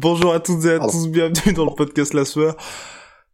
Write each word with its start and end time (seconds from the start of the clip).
Bonjour 0.00 0.34
à 0.34 0.40
toutes 0.40 0.64
et 0.64 0.72
à 0.72 0.80
tous, 0.80 1.08
bienvenue 1.08 1.52
dans 1.54 1.64
le 1.66 1.70
podcast 1.74 2.14
La 2.14 2.24
Sueur. 2.24 2.56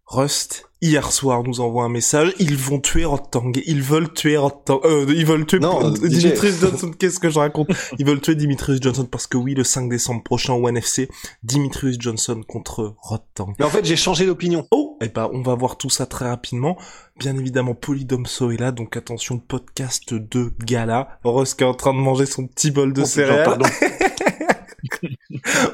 Rust, 0.05 0.69
hier 0.83 1.11
soir, 1.11 1.43
nous 1.43 1.61
envoie 1.61 1.85
un 1.85 1.89
message. 1.89 2.35
Ils 2.39 2.57
vont 2.57 2.81
tuer 2.81 3.07
Rotang. 3.07 3.53
Ils 3.65 3.81
veulent 3.81 4.13
tuer 4.13 4.37
Rotang. 4.37 4.81
Euh, 4.85 5.07
ils 5.09 5.25
veulent 5.25 5.47
tuer 5.47 5.59
Non, 5.61 5.91
Dimitrius 5.91 6.61
Johnson. 6.61 6.91
Qu'est-ce 6.99 7.19
que 7.19 7.31
je 7.31 7.39
raconte 7.39 7.69
Ils 7.99 8.05
veulent 8.05 8.21
tuer 8.21 8.35
Dimitrius 8.35 8.79
Johnson 8.83 9.07
parce 9.11 9.27
que 9.27 9.39
oui, 9.39 9.55
le 9.55 9.65
5 9.65 9.89
décembre 9.89 10.23
prochain 10.23 10.53
au 10.53 10.69
NFC, 10.69 11.09
Dimitrius 11.45 11.97
Johnson 11.99 12.43
contre 12.47 12.95
Rotang. 12.99 13.55
Mais 13.59 13.65
en 13.65 13.71
fait, 13.71 13.85
j'ai 13.87 13.97
changé 13.97 14.27
d'opinion. 14.27 14.67
Oh, 14.71 14.99
eh 15.01 15.09
ben, 15.09 15.31
on 15.33 15.41
va 15.41 15.55
voir 15.55 15.79
tout 15.79 15.91
ça 15.91 16.05
très 16.05 16.29
rapidement. 16.29 16.77
Bien 17.19 17.39
évidemment, 17.39 17.75
Polydomso 17.75 18.51
est 18.51 18.59
là, 18.59 18.71
donc 18.71 18.99
attention, 18.99 19.39
podcast 19.39 20.13
de 20.13 20.53
gala. 20.63 21.19
Rust 21.25 21.57
qui 21.57 21.65
est 21.65 21.67
en 21.67 21.75
train 21.75 21.95
de 21.95 22.01
manger 22.01 22.27
son 22.27 22.47
petit 22.47 22.71
bol 22.71 22.93
de 22.93 23.03
Oh, 23.03 23.07
céréales. 23.07 23.63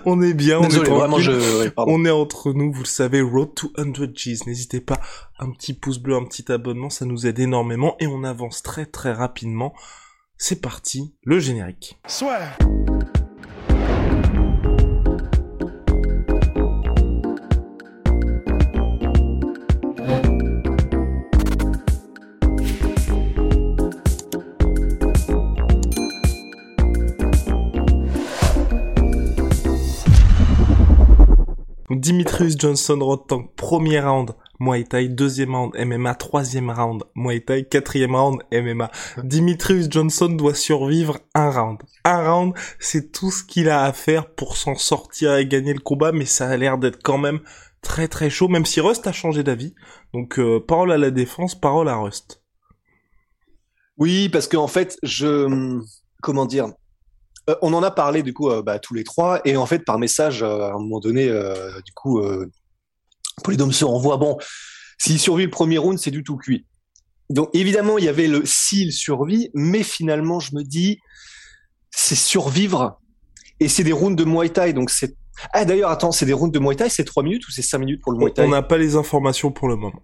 on 0.04 0.22
est 0.22 0.34
bien, 0.34 0.58
on 0.58 0.68
est 0.68 0.78
vraiment, 0.78 1.18
je... 1.18 1.32
ouais. 1.60 1.72
On 1.76 2.04
est 2.04 2.10
entre 2.10 2.52
nous, 2.52 2.72
vous 2.72 2.82
le 2.82 2.86
savez, 2.86 3.20
Road 3.20 3.54
to 3.54 3.70
100 3.76 4.12
G's. 4.12 4.46
N'hésitez 4.46 4.80
pas, 4.80 5.00
un 5.38 5.50
petit 5.50 5.74
pouce 5.74 5.98
bleu, 5.98 6.16
un 6.16 6.24
petit 6.24 6.50
abonnement, 6.50 6.90
ça 6.90 7.04
nous 7.04 7.26
aide 7.26 7.38
énormément 7.38 7.96
et 8.00 8.06
on 8.06 8.24
avance 8.24 8.62
très 8.62 8.86
très 8.86 9.12
rapidement. 9.12 9.74
C'est 10.38 10.60
parti, 10.60 11.14
le 11.22 11.38
générique. 11.38 11.98
Donc, 31.88 32.00
Dimitrius 32.00 32.58
Johnson 32.58 32.98
Rotang, 33.00 33.48
premier 33.56 34.00
round 34.00 34.32
Muay 34.58 34.84
Thai, 34.84 35.08
deuxième 35.08 35.54
round 35.54 35.74
MMA, 35.76 36.14
troisième 36.14 36.70
round 36.70 37.04
Muay 37.14 37.40
Thai, 37.40 37.64
quatrième 37.64 38.14
round 38.14 38.40
MMA. 38.52 38.90
Dimitrius 39.22 39.88
Johnson 39.90 40.28
doit 40.28 40.54
survivre 40.54 41.18
un 41.34 41.50
round. 41.50 41.78
Un 42.04 42.28
round, 42.28 42.54
c'est 42.78 43.12
tout 43.12 43.30
ce 43.30 43.44
qu'il 43.44 43.68
a 43.68 43.84
à 43.84 43.92
faire 43.92 44.30
pour 44.34 44.56
s'en 44.56 44.74
sortir 44.74 45.36
et 45.36 45.46
gagner 45.46 45.74
le 45.74 45.80
combat, 45.80 46.12
mais 46.12 46.24
ça 46.24 46.48
a 46.48 46.56
l'air 46.56 46.78
d'être 46.78 47.02
quand 47.02 47.18
même 47.18 47.40
très 47.82 48.08
très 48.08 48.30
chaud, 48.30 48.48
même 48.48 48.66
si 48.66 48.80
Rust 48.80 49.06
a 49.06 49.12
changé 49.12 49.44
d'avis. 49.44 49.74
Donc 50.12 50.38
euh, 50.38 50.58
parole 50.58 50.90
à 50.90 50.98
la 50.98 51.10
défense, 51.10 51.54
parole 51.54 51.88
à 51.88 51.96
Rust. 51.96 52.42
Oui, 53.98 54.28
parce 54.28 54.48
qu'en 54.48 54.66
fait, 54.68 54.98
je... 55.02 55.80
Comment 56.22 56.46
dire 56.46 56.68
On 57.62 57.72
en 57.74 57.82
a 57.82 57.90
parlé, 57.90 58.22
du 58.22 58.34
coup, 58.34 58.50
euh, 58.50 58.62
bah, 58.62 58.78
tous 58.78 58.94
les 58.94 59.04
trois. 59.04 59.40
Et 59.44 59.56
en 59.56 59.66
fait, 59.66 59.80
par 59.80 59.98
message, 59.98 60.42
euh, 60.42 60.62
à 60.62 60.70
un 60.70 60.78
moment 60.78 61.00
donné, 61.00 61.28
euh, 61.28 61.80
du 61.82 61.92
coup, 61.92 62.18
euh, 62.20 62.50
Polydome 63.44 63.72
se 63.72 63.84
renvoie. 63.84 64.16
Bon, 64.16 64.36
s'il 64.98 65.18
survit 65.18 65.44
le 65.44 65.50
premier 65.50 65.78
round, 65.78 65.98
c'est 65.98 66.10
du 66.10 66.24
tout 66.24 66.36
cuit. 66.36 66.66
Donc, 67.30 67.50
évidemment, 67.54 67.98
il 67.98 68.04
y 68.04 68.08
avait 68.08 68.26
le 68.26 68.44
s'il 68.44 68.92
survit, 68.92 69.50
mais 69.54 69.82
finalement, 69.82 70.40
je 70.40 70.54
me 70.54 70.62
dis, 70.62 70.98
c'est 71.90 72.16
survivre. 72.16 73.00
Et 73.60 73.68
c'est 73.68 73.84
des 73.84 73.92
rounds 73.92 74.16
de 74.16 74.28
Muay 74.28 74.50
Thai, 74.50 74.72
donc 74.72 74.90
c'est... 74.90 75.16
Ah, 75.52 75.64
d'ailleurs, 75.64 75.90
attends, 75.90 76.12
c'est 76.12 76.26
des 76.26 76.32
rounds 76.32 76.52
de 76.52 76.58
Muay 76.58 76.76
Thai, 76.76 76.88
c'est 76.88 77.04
3 77.04 77.22
minutes 77.22 77.46
ou 77.46 77.50
c'est 77.50 77.62
5 77.62 77.78
minutes 77.78 78.02
pour 78.02 78.12
le 78.12 78.18
Muay 78.18 78.32
Thai? 78.32 78.44
on 78.44 78.48
n'a 78.48 78.62
pas 78.62 78.78
les 78.78 78.96
informations 78.96 79.50
pour 79.50 79.68
le 79.68 79.76
moment. 79.76 80.02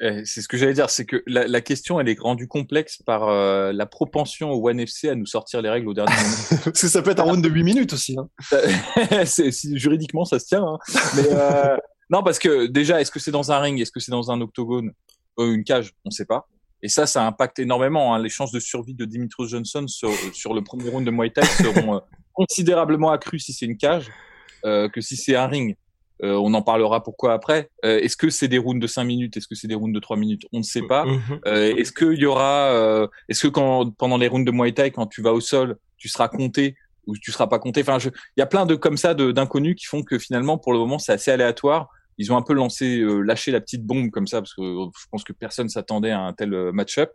Eh, 0.00 0.24
C'est 0.24 0.40
ce 0.40 0.48
que 0.48 0.56
j'allais 0.56 0.72
dire, 0.72 0.88
c'est 0.90 1.04
que 1.04 1.22
la, 1.26 1.46
la 1.46 1.60
question, 1.60 2.00
elle 2.00 2.08
est 2.08 2.18
rendue 2.18 2.48
complexe 2.48 3.02
par 3.04 3.28
euh, 3.28 3.72
la 3.72 3.86
propension 3.86 4.50
au 4.50 4.68
One 4.68 4.80
FC 4.80 5.08
à 5.10 5.14
nous 5.14 5.26
sortir 5.26 5.60
les 5.62 5.68
règles 5.68 5.88
au 5.88 5.94
dernier 5.94 6.12
moment. 6.14 6.60
Parce 6.64 6.80
que 6.80 6.88
ça 6.88 7.02
peut 7.02 7.10
être 7.10 7.20
un 7.20 7.24
round 7.24 7.44
de 7.44 7.48
8 7.48 7.62
minutes 7.62 7.92
aussi. 7.92 8.16
Hein. 8.18 8.28
Si, 9.26 9.76
juridiquement, 9.78 10.24
ça 10.24 10.38
se 10.38 10.46
tient. 10.46 10.64
hein. 10.64 10.78
Mais 11.16 11.28
euh, 11.30 11.76
non, 12.10 12.22
parce 12.22 12.38
que 12.38 12.66
déjà, 12.66 13.00
est-ce 13.00 13.10
que 13.10 13.18
c'est 13.20 13.30
dans 13.30 13.52
un 13.52 13.58
ring, 13.60 13.80
est-ce 13.80 13.92
que 13.92 14.00
c'est 14.00 14.10
dans 14.10 14.30
un 14.30 14.40
octogone, 14.40 14.92
euh, 15.38 15.52
une 15.52 15.64
cage, 15.64 15.92
on 16.04 16.10
sait 16.10 16.24
pas. 16.24 16.48
Et 16.82 16.88
ça, 16.88 17.06
ça 17.06 17.26
impacte 17.26 17.58
énormément. 17.58 18.14
Hein. 18.14 18.22
Les 18.22 18.30
chances 18.30 18.52
de 18.52 18.60
survie 18.60 18.94
de 18.94 19.04
Dimitrios 19.04 19.48
Johnson 19.48 19.86
sur, 19.86 20.10
sur 20.32 20.54
le 20.54 20.62
premier 20.64 20.88
round 20.88 21.04
de 21.04 21.10
Muay 21.10 21.30
Thai 21.30 21.44
seront 21.44 21.96
euh, 21.96 22.00
considérablement 22.32 23.10
accrues 23.10 23.38
si 23.38 23.52
c'est 23.52 23.66
une 23.66 23.76
cage 23.76 24.06
euh, 24.64 24.88
que 24.88 25.00
si 25.02 25.16
c'est 25.16 25.36
un 25.36 25.46
ring. 25.46 25.76
Euh, 26.22 26.34
on 26.34 26.52
en 26.54 26.62
parlera 26.62 27.02
pourquoi 27.02 27.32
après. 27.32 27.70
Euh, 27.84 27.98
est-ce 28.00 28.16
que 28.16 28.28
c'est 28.30 28.48
des 28.48 28.58
rounds 28.58 28.80
de 28.80 28.86
5 28.86 29.04
minutes? 29.04 29.36
Est-ce 29.36 29.46
que 29.48 29.54
c'est 29.54 29.68
des 29.68 29.74
rounds 29.74 29.94
de 29.94 30.00
3 30.00 30.16
minutes? 30.16 30.42
On 30.52 30.58
ne 30.58 30.62
sait 30.62 30.82
pas. 30.82 31.04
Mhm. 31.06 31.40
Euh, 31.46 31.74
est-ce 31.76 31.92
qu'il 31.92 32.18
y 32.18 32.26
aura, 32.26 32.70
euh, 32.72 33.06
est-ce 33.28 33.42
que 33.42 33.48
quand 33.48 33.90
pendant 33.96 34.18
les 34.18 34.28
rounds 34.28 34.44
de 34.44 34.52
Muay 34.54 34.72
Thai, 34.72 34.90
quand 34.90 35.06
tu 35.06 35.22
vas 35.22 35.32
au 35.32 35.40
sol, 35.40 35.76
tu 35.96 36.08
seras 36.08 36.28
compté 36.28 36.74
ou 37.06 37.16
tu 37.16 37.32
seras 37.32 37.46
pas 37.46 37.58
compté? 37.58 37.80
Enfin, 37.80 37.98
je- 37.98 38.10
il 38.10 38.40
y 38.40 38.42
a 38.42 38.46
plein 38.46 38.66
de 38.66 38.74
comme 38.74 38.96
ça 38.98 39.14
de- 39.14 39.32
d'inconnus 39.32 39.76
qui 39.76 39.86
font 39.86 40.02
que 40.02 40.18
finalement, 40.18 40.58
pour 40.58 40.72
le 40.72 40.78
moment, 40.78 40.98
c'est 40.98 41.12
assez 41.12 41.30
aléatoire. 41.30 41.88
Ils 42.18 42.30
ont 42.32 42.36
un 42.36 42.42
peu 42.42 42.52
lancé, 42.52 42.98
euh, 43.00 43.20
lâché 43.22 43.50
la 43.50 43.60
petite 43.62 43.84
bombe 43.86 44.10
comme 44.10 44.26
ça 44.26 44.42
parce 44.42 44.52
que 44.52 44.60
euh, 44.60 44.90
je 45.00 45.06
pense 45.10 45.24
que 45.24 45.32
personne 45.32 45.70
s'attendait 45.70 46.10
à 46.10 46.20
un 46.20 46.34
tel 46.34 46.52
euh, 46.52 46.70
match-up. 46.70 47.12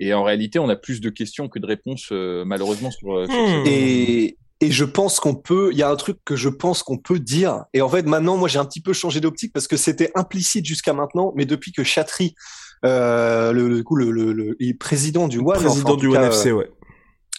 Et 0.00 0.12
en 0.14 0.24
réalité, 0.24 0.58
on 0.58 0.68
a 0.68 0.74
plus 0.74 1.00
de 1.00 1.10
questions 1.10 1.48
que 1.48 1.60
de 1.60 1.66
réponses, 1.66 2.08
euh, 2.10 2.44
malheureusement, 2.44 2.90
sur, 2.90 3.12
euh, 3.16 3.26
sur 3.26 3.34
ce-. 3.34 3.68
Et, 3.68 4.36
et 4.62 4.70
je 4.70 4.84
pense 4.84 5.18
qu'on 5.18 5.34
peut, 5.34 5.70
il 5.72 5.78
y 5.78 5.82
a 5.82 5.90
un 5.90 5.96
truc 5.96 6.18
que 6.24 6.36
je 6.36 6.48
pense 6.48 6.84
qu'on 6.84 6.96
peut 6.96 7.18
dire. 7.18 7.64
Et 7.74 7.82
en 7.82 7.88
fait, 7.88 8.06
maintenant, 8.06 8.36
moi, 8.36 8.48
j'ai 8.48 8.60
un 8.60 8.64
petit 8.64 8.80
peu 8.80 8.92
changé 8.92 9.20
d'optique 9.20 9.52
parce 9.52 9.66
que 9.66 9.76
c'était 9.76 10.12
implicite 10.14 10.64
jusqu'à 10.64 10.92
maintenant, 10.92 11.32
mais 11.34 11.46
depuis 11.46 11.72
que 11.72 11.82
Chatry, 11.82 12.36
euh, 12.84 13.50
le, 13.50 13.68
le, 13.68 13.82
coup, 13.82 13.96
le, 13.96 14.12
le, 14.12 14.56
président 14.78 15.26
du 15.26 15.38
One, 15.38 15.56
Président 15.56 15.90
en 15.90 15.96
du 15.96 16.06
tout 16.06 16.14
One 16.14 16.20
cas, 16.20 16.28
FC, 16.28 16.52
ouais. 16.52 16.70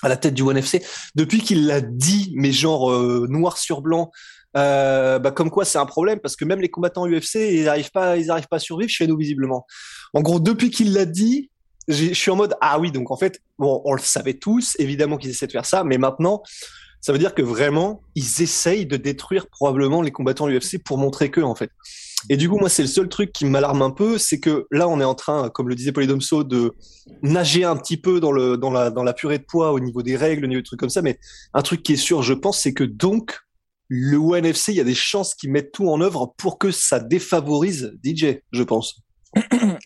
à 0.01 0.09
la 0.09 0.17
tête 0.17 0.33
du 0.33 0.41
One 0.41 0.57
FC, 0.57 0.83
depuis 1.15 1.39
qu'il 1.39 1.65
l'a 1.65 1.79
dit, 1.79 2.33
mais 2.35 2.51
genre 2.51 2.91
euh, 2.91 3.25
noir 3.29 3.57
sur 3.57 3.81
blanc, 3.81 4.11
euh, 4.57 5.17
bah 5.17 5.31
comme 5.31 5.49
quoi 5.49 5.63
c'est 5.63 5.79
un 5.79 5.85
problème 5.87 6.19
parce 6.19 6.35
que 6.35 6.45
même 6.45 6.61
les 6.61 6.69
combattants 6.69 7.07
UFC 7.07 7.37
ils 7.37 7.67
arrivent 7.67 7.89
pas, 7.89 8.17
ils 8.17 8.29
arrivent 8.29 8.47
pas 8.47 8.57
à 8.57 8.59
survivre 8.59 8.91
chez 8.91 9.07
nous 9.07 9.17
visiblement. 9.17 9.65
En 10.13 10.21
gros, 10.21 10.39
depuis 10.39 10.69
qu'il 10.69 10.93
l'a 10.93 11.05
dit, 11.05 11.49
je 11.87 12.13
suis 12.13 12.29
en 12.29 12.35
mode 12.35 12.53
ah 12.61 12.79
oui 12.79 12.91
donc 12.91 13.09
en 13.09 13.17
fait 13.17 13.41
bon 13.57 13.81
on 13.83 13.93
le 13.93 14.01
savait 14.01 14.35
tous 14.35 14.75
évidemment 14.77 15.17
qu'ils 15.17 15.31
essaient 15.31 15.47
de 15.47 15.51
faire 15.51 15.65
ça, 15.65 15.83
mais 15.83 15.97
maintenant 15.97 16.43
ça 17.03 17.11
veut 17.11 17.19
dire 17.19 17.35
que 17.35 17.41
vraiment 17.41 18.01
ils 18.15 18.41
essayent 18.41 18.85
de 18.85 18.95
détruire 18.95 19.47
probablement 19.47 20.01
les 20.01 20.11
combattants 20.11 20.49
UFC 20.49 20.81
pour 20.83 20.97
montrer 20.97 21.29
que 21.29 21.41
en 21.41 21.53
fait. 21.53 21.69
Et 22.29 22.37
du 22.37 22.47
coup, 22.47 22.57
moi, 22.57 22.69
c'est 22.69 22.81
le 22.81 22.87
seul 22.87 23.09
truc 23.09 23.33
qui 23.33 23.43
m'alarme 23.43 23.81
un 23.81 23.91
peu, 23.91 24.17
c'est 24.17 24.39
que 24.39 24.65
là, 24.71 24.87
on 24.87 25.01
est 25.01 25.03
en 25.03 25.13
train, 25.13 25.49
comme 25.49 25.67
le 25.67 25.75
disait 25.75 25.91
Polydomso, 25.91 26.45
de 26.45 26.71
nager 27.21 27.65
un 27.65 27.75
petit 27.75 27.97
peu 27.97 28.21
dans 28.21 28.31
le 28.31 28.55
dans 28.55 28.71
la 28.71 28.89
dans 28.89 29.03
la 29.03 29.11
purée 29.11 29.37
de 29.37 29.43
poids 29.43 29.73
au 29.73 29.81
niveau 29.81 30.01
des 30.01 30.15
règles, 30.15 30.45
au 30.45 30.47
niveau 30.47 30.61
de 30.61 30.65
trucs 30.65 30.79
comme 30.79 30.89
ça. 30.89 31.01
Mais 31.01 31.19
un 31.53 31.61
truc 31.61 31.83
qui 31.83 31.93
est 31.93 31.97
sûr, 31.97 32.23
je 32.23 32.33
pense, 32.33 32.61
c'est 32.61 32.73
que 32.73 32.85
donc 32.85 33.37
le 33.89 34.17
ONFC, 34.17 34.69
il 34.69 34.75
y 34.75 34.79
a 34.79 34.85
des 34.85 34.95
chances 34.95 35.35
qu'ils 35.35 35.51
mettent 35.51 35.73
tout 35.73 35.89
en 35.89 35.99
œuvre 35.99 36.33
pour 36.37 36.57
que 36.57 36.71
ça 36.71 37.01
défavorise 37.01 37.93
DJ, 38.01 38.37
je 38.53 38.63
pense. 38.63 39.01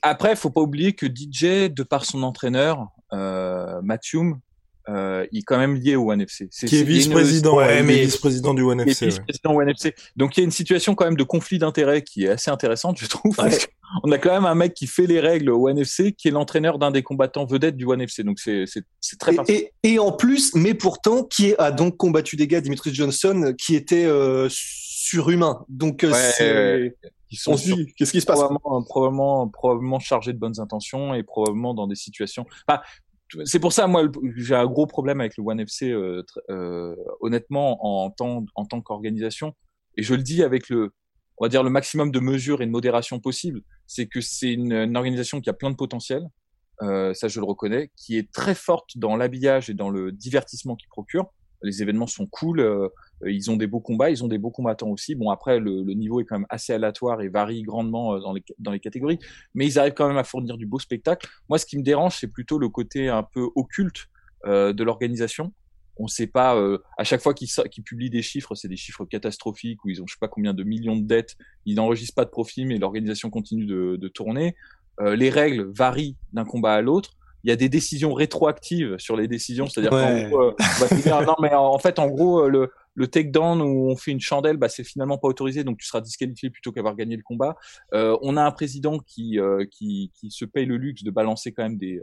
Après, 0.04 0.36
faut 0.36 0.52
pas 0.52 0.62
oublier 0.62 0.94
que 0.94 1.08
DJ, 1.08 1.72
de 1.74 1.82
par 1.82 2.06
son 2.06 2.22
entraîneur, 2.22 2.86
euh, 3.14 3.82
Mathium, 3.82 4.40
euh, 4.90 5.26
il 5.32 5.40
est 5.40 5.44
quand 5.44 5.58
même 5.58 5.76
lié 5.76 5.96
au 5.96 6.12
One 6.12 6.22
FC. 6.22 6.48
C'est- 6.52 6.68
Qui 6.68 6.78
est 6.78 6.84
vice-président, 6.84 7.58
ouais, 7.58 7.84
mais- 7.84 8.02
vice-président 8.06 8.54
du 8.54 8.62
One 8.64 8.84
qui 8.84 8.90
est 8.90 8.92
FC. 8.92 9.06
ouais. 9.06 9.12
vice-président. 9.28 9.94
Donc 10.16 10.38
il 10.38 10.40
y 10.40 10.44
a 10.44 10.46
une 10.46 10.52
situation 10.52 10.96
quand 10.96 11.06
même 11.06 11.18
de 11.18 11.24
conflit 11.24 11.60
d'intérêts 11.60 12.02
qui 12.04 12.26
est 12.26 12.30
assez 12.30 12.50
intéressante, 12.52 12.98
je 13.00 13.08
trouve. 13.08 13.36
parce 13.36 13.68
qu'on 14.04 14.12
a 14.12 14.18
quand 14.18 14.32
même 14.32 14.46
un 14.46 14.56
mec 14.56 14.74
qui 14.74 14.88
fait 14.88 15.08
les 15.08 15.20
règles 15.20 15.50
au 15.50 15.68
One 15.68 15.78
FC, 15.80 16.14
qui 16.14 16.28
est 16.28 16.32
l'entraîneur 16.32 16.80
d'un 16.80 16.92
des 16.92 17.04
combattants 17.04 17.46
vedettes 17.46 17.78
du 17.78 17.86
One 17.86 18.02
FC. 18.02 18.24
Donc 18.24 18.40
c'est 18.40 18.64
c'est 18.66 18.84
c'est 19.02 19.18
très 19.20 19.34
Et, 19.34 19.36
particulier. 19.36 19.72
et, 19.84 19.94
et 19.94 20.00
en 20.00 20.12
plus, 20.12 20.54
mais 20.56 20.74
pourtant, 20.74 21.24
qui 21.24 21.54
a 21.58 21.72
donc 21.72 21.98
combattu 21.98 22.36
des 22.36 22.48
gars, 22.48 22.62
Dimitri 22.62 22.94
Johnson, 22.94 23.54
qui 23.58 23.76
était 23.76 24.06
euh, 24.06 24.48
surhumain. 24.50 25.66
Donc, 25.70 26.04
euh, 26.04 26.12
Ouais, 26.12 26.32
c'est- 26.38 26.54
ouais, 26.54 26.96
Ils 27.30 27.38
sont 27.38 27.52
on 27.54 27.58
se 27.58 27.74
dit, 27.74 27.94
qu'est-ce 27.98 28.12
qui 28.14 28.22
se 28.22 28.26
passe? 28.26 28.38
probablement, 28.40 28.84
probablement, 28.84 29.48
probablement 29.50 30.00
chargés 30.00 30.32
de 30.32 30.38
bonnes 30.40 30.60
intentions 30.62 31.14
et 31.14 31.24
probablement 31.24 31.74
dans 31.74 31.86
des 31.88 31.96
situations. 31.96 32.46
Enfin, 32.68 32.82
c'est 33.46 33.60
pour 33.60 33.74
ça, 33.74 33.88
moi, 33.88 34.04
j'ai 34.36 34.56
un 34.56 34.66
gros 34.66 34.88
problème 34.88 35.20
avec 35.20 35.38
le 35.38 35.44
One 35.44 35.60
FC, 35.60 35.92
euh, 35.92 36.24
euh, 36.50 36.96
honnêtement, 37.20 37.86
en 37.86 38.10
tant, 38.10 38.46
en 38.56 38.66
tant 38.66 38.82
qu'organisation. 38.82 39.54
Et 39.96 40.04
je 40.04 40.14
le 40.14 40.24
dis 40.24 40.44
avec 40.44 40.70
le, 40.70 40.94
on 41.38 41.46
va 41.46 41.50
dire 41.50 41.64
le 41.64 41.70
maximum 41.70 42.12
de 42.12 42.20
mesures 42.20 42.62
et 42.62 42.66
de 42.66 42.72
modération 42.72 43.20
possible. 43.20 43.62
C'est 43.86 44.08
que 44.08 44.22
c'est 44.22 44.54
une, 44.54 44.74
une 44.74 44.98
organisation 44.98 45.42
qui 45.42 45.50
a 45.50 45.54
plein 45.54 45.72
de 45.72 45.76
potentiel. 45.76 46.24
Euh, 46.84 47.14
ça, 47.14 47.28
je 47.28 47.40
le 47.40 47.46
reconnais, 47.46 47.92
qui 47.96 48.18
est 48.18 48.32
très 48.32 48.56
forte 48.56 48.98
dans 48.98 49.16
l'habillage 49.16 49.70
et 49.70 49.74
dans 49.74 49.90
le 49.90 50.12
divertissement 50.12 50.76
qu'il 50.76 50.90
procure. 50.90 51.26
Les 51.64 51.82
événements 51.82 52.08
sont 52.08 52.28
cool. 52.28 52.90
Euh, 53.24 53.32
ils 53.32 53.50
ont 53.50 53.58
des 53.58 53.68
beaux 53.68 53.80
combats, 53.80 54.10
ils 54.10 54.24
ont 54.24 54.28
des 54.28 54.38
beaux 54.38 54.52
combattants 54.52 54.90
aussi. 54.90 55.16
Bon, 55.16 55.30
après, 55.30 55.60
le, 55.60 55.84
le 55.84 55.94
niveau 55.94 56.20
est 56.20 56.26
quand 56.26 56.38
même 56.38 56.48
assez 56.50 56.74
aléatoire 56.74 57.22
et 57.22 57.30
varie 57.30 57.64
grandement 57.64 58.16
euh, 58.16 58.20
dans 58.20 58.34
les, 58.34 58.44
dans 58.60 58.72
les 58.72 58.80
catégories, 58.80 59.20
mais 59.54 59.66
ils 59.66 59.80
arrivent 59.80 59.94
quand 59.94 60.08
même 60.08 60.18
à 60.18 60.24
fournir 60.24 60.58
du 60.58 60.66
beau 60.66 60.80
spectacle. 60.80 61.28
Moi, 61.50 61.58
ce 61.58 61.66
qui 61.66 61.78
me 61.78 61.84
dérange, 61.84 62.18
c'est 62.20 62.28
plutôt 62.28 62.58
le 62.60 62.70
côté 62.70 63.10
un 63.10 63.24
peu 63.24 63.48
occulte 63.56 64.08
euh, 64.46 64.74
de 64.74 64.84
l'organisation. 64.84 65.54
On 66.00 66.04
ne 66.04 66.10
sait 66.10 66.28
pas, 66.28 66.56
euh, 66.56 66.78
à 66.98 67.04
chaque 67.04 67.22
fois 67.22 67.34
qu'ils 67.34 67.50
qu 67.72 67.82
publient 67.82 68.12
des 68.12 68.22
chiffres, 68.22 68.54
c'est 68.54 68.68
des 68.68 68.78
chiffres 68.78 69.04
catastrophiques 69.06 69.84
où 69.84 69.90
ils 69.90 70.00
ont 70.02 70.06
je 70.06 70.14
sais 70.14 70.20
pas 70.20 70.28
combien 70.28 70.54
de 70.54 70.64
millions 70.64 70.96
de 70.96 71.02
dettes, 71.02 71.36
ils 71.66 71.76
n'enregistrent 71.76 72.14
pas 72.14 72.26
de 72.26 72.30
profit, 72.30 72.66
mais 72.66 72.78
l'organisation 72.78 73.32
continue 73.32 73.66
de, 73.66 73.96
de 73.96 74.08
tourner. 74.08 74.56
Euh, 75.00 75.16
les 75.16 75.32
règles 75.32 75.72
varient 75.76 76.16
d'un 76.34 76.46
combat 76.46 76.74
à 76.76 76.82
l'autre 76.82 77.18
il 77.44 77.50
y 77.50 77.54
a 77.54 77.56
des 77.56 77.70
décisions 77.70 78.14
rétroactives 78.14 78.98
sur 78.98 79.16
les 79.16 79.28
décisions, 79.28 79.68
c'est-à-dire 79.68 79.92
gros, 79.92 80.42
euh, 80.42 81.26
non 81.26 81.36
mais 81.42 81.54
en 81.54 81.80
fait 81.80 81.98
en 81.98 82.08
gros 82.08 82.42
euh, 82.42 82.50
le 82.50 82.72
le 82.98 83.08
takedown 83.08 83.62
où 83.62 83.92
on 83.92 83.96
fait 83.96 84.12
une 84.12 84.20
chandelle, 84.20 84.58
bah 84.58 84.70
c'est 84.70 84.84
finalement 84.84 85.20
pas 85.20 85.28
autorisé, 85.28 85.64
donc 85.64 85.78
tu 85.78 85.86
seras 85.86 86.02
disqualifié 86.02 86.50
plutôt 86.50 86.72
qu'avoir 86.72 86.96
gagné 86.96 87.16
le 87.16 87.22
combat. 87.22 87.56
Euh, 87.94 88.18
on 88.24 88.36
a 88.38 88.44
un 88.44 88.52
président 88.52 88.98
qui 88.98 89.40
euh, 89.40 89.66
qui 89.70 90.12
qui 90.16 90.32
se 90.32 90.46
paye 90.46 90.66
le 90.66 90.78
luxe 90.78 91.04
de 91.04 91.12
balancer 91.12 91.54
quand 91.54 91.62
même 91.62 91.78
des 91.78 92.02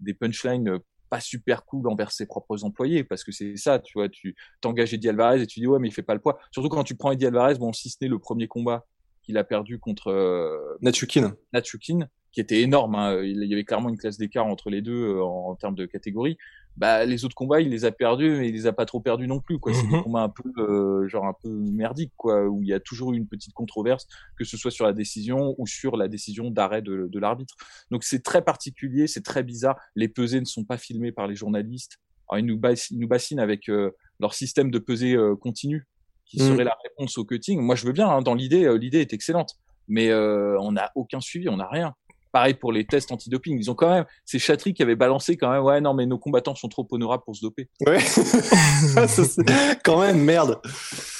des 0.00 0.14
punchlines 0.14 0.78
pas 1.10 1.20
super 1.20 1.64
cool 1.64 1.86
envers 1.88 2.10
ses 2.10 2.26
propres 2.26 2.64
employés 2.64 3.04
parce 3.04 3.22
que 3.22 3.30
c'est 3.30 3.56
ça, 3.56 3.78
tu 3.78 3.92
vois, 3.94 4.08
tu 4.08 4.34
t'engages 4.60 4.92
Eddie 4.92 5.10
Alvarez 5.10 5.42
et 5.42 5.46
tu 5.46 5.60
dis 5.60 5.66
ouais 5.68 5.78
mais 5.78 5.88
il 5.88 5.92
fait 5.92 6.02
pas 6.02 6.14
le 6.14 6.20
poids. 6.20 6.40
Surtout 6.50 6.70
quand 6.70 6.82
tu 6.82 6.96
prends 6.96 7.12
Eddie 7.12 7.26
Alvarez, 7.26 7.54
bon 7.54 7.72
si 7.72 7.88
ce 7.88 7.98
n'est 8.00 8.08
le 8.08 8.18
premier 8.18 8.48
combat 8.48 8.84
qu'il 9.22 9.38
a 9.38 9.44
perdu 9.44 9.78
contre 9.78 10.08
euh, 10.08 10.76
Natsukin. 10.80 11.36
Natsukin 11.52 12.08
qui 12.32 12.40
était 12.40 12.62
énorme. 12.62 12.94
Hein. 12.94 13.22
Il 13.22 13.44
y 13.44 13.52
avait 13.52 13.64
clairement 13.64 13.90
une 13.90 13.98
classe 13.98 14.16
d'écart 14.16 14.46
entre 14.46 14.70
les 14.70 14.80
deux 14.80 15.16
euh, 15.16 15.22
en, 15.22 15.50
en, 15.50 15.54
termes 15.54 15.74
de 15.74 15.86
catégorie. 15.86 16.38
Bah, 16.76 17.04
les 17.04 17.24
autres 17.24 17.34
combats, 17.34 17.60
il 17.60 17.68
les 17.68 17.84
a 17.84 17.92
perdus, 17.92 18.38
mais 18.38 18.48
il 18.48 18.54
les 18.54 18.66
a 18.66 18.72
pas 18.72 18.86
trop 18.86 19.00
perdus 19.00 19.26
non 19.26 19.40
plus. 19.40 19.58
Quoi, 19.58 19.74
c'est 19.74 19.86
des 19.86 19.96
mhm. 19.96 20.02
combats 20.04 20.22
un 20.22 20.28
peu 20.30 20.50
euh, 20.58 21.06
genre 21.08 21.26
un 21.26 21.34
peu 21.34 21.50
merdiques, 21.50 22.12
quoi, 22.16 22.46
où 22.46 22.62
il 22.62 22.68
y 22.68 22.72
a 22.72 22.80
toujours 22.80 23.12
eu 23.12 23.16
une 23.16 23.26
petite 23.26 23.52
controverse, 23.52 24.06
que 24.38 24.44
ce 24.44 24.56
soit 24.56 24.70
sur 24.70 24.86
la 24.86 24.92
décision 24.92 25.54
ou 25.58 25.66
sur 25.66 25.96
la 25.96 26.08
décision 26.08 26.50
d'arrêt 26.50 26.82
de, 26.82 27.08
de 27.10 27.18
l'arbitre. 27.18 27.54
Donc 27.90 28.04
c'est 28.04 28.22
très 28.22 28.42
particulier, 28.42 29.06
c'est 29.06 29.22
très 29.22 29.42
bizarre. 29.42 29.78
Les 29.94 30.08
pesées 30.08 30.40
ne 30.40 30.46
sont 30.46 30.64
pas 30.64 30.78
filmées 30.78 31.12
par 31.12 31.26
les 31.26 31.36
journalistes. 31.36 31.98
Alors, 32.28 32.38
ils 32.38 32.46
nous, 32.46 32.58
bassinent, 32.58 32.96
ils 32.96 33.00
nous 33.00 33.08
bassinent 33.08 33.40
avec 33.40 33.68
euh, 33.68 33.90
leur 34.18 34.32
système 34.32 34.70
de 34.70 34.78
pesée 34.78 35.14
euh, 35.14 35.36
continue, 35.36 35.86
qui 36.24 36.40
mhm. 36.40 36.52
serait 36.52 36.64
la 36.64 36.76
réponse 36.82 37.18
au 37.18 37.24
cutting. 37.24 37.60
Moi, 37.60 37.74
je 37.74 37.86
veux 37.86 37.92
bien. 37.92 38.08
Hein, 38.08 38.22
dans 38.22 38.34
l'idée, 38.34 38.64
euh, 38.64 38.78
l'idée 38.78 39.00
est 39.00 39.12
excellente, 39.12 39.56
mais 39.88 40.14
on 40.14 40.72
n'a 40.72 40.90
aucun 40.94 41.20
suivi, 41.20 41.48
on 41.48 41.58
n'a 41.58 41.68
rien. 41.68 41.94
Pareil 42.32 42.54
pour 42.54 42.72
les 42.72 42.86
tests 42.86 43.12
antidoping. 43.12 43.58
Ils 43.58 43.70
ont 43.70 43.74
quand 43.74 43.90
même, 43.90 44.06
c'est 44.24 44.38
Chatry 44.38 44.72
qui 44.72 44.82
avait 44.82 44.96
balancé 44.96 45.36
quand 45.36 45.50
même, 45.50 45.62
ouais, 45.62 45.80
non, 45.80 45.92
mais 45.92 46.06
nos 46.06 46.18
combattants 46.18 46.54
sont 46.54 46.68
trop 46.68 46.86
honorables 46.90 47.22
pour 47.24 47.36
se 47.36 47.42
doper. 47.42 47.68
Ouais. 47.86 47.98
quand 49.84 50.00
même, 50.00 50.18
merde. 50.18 50.58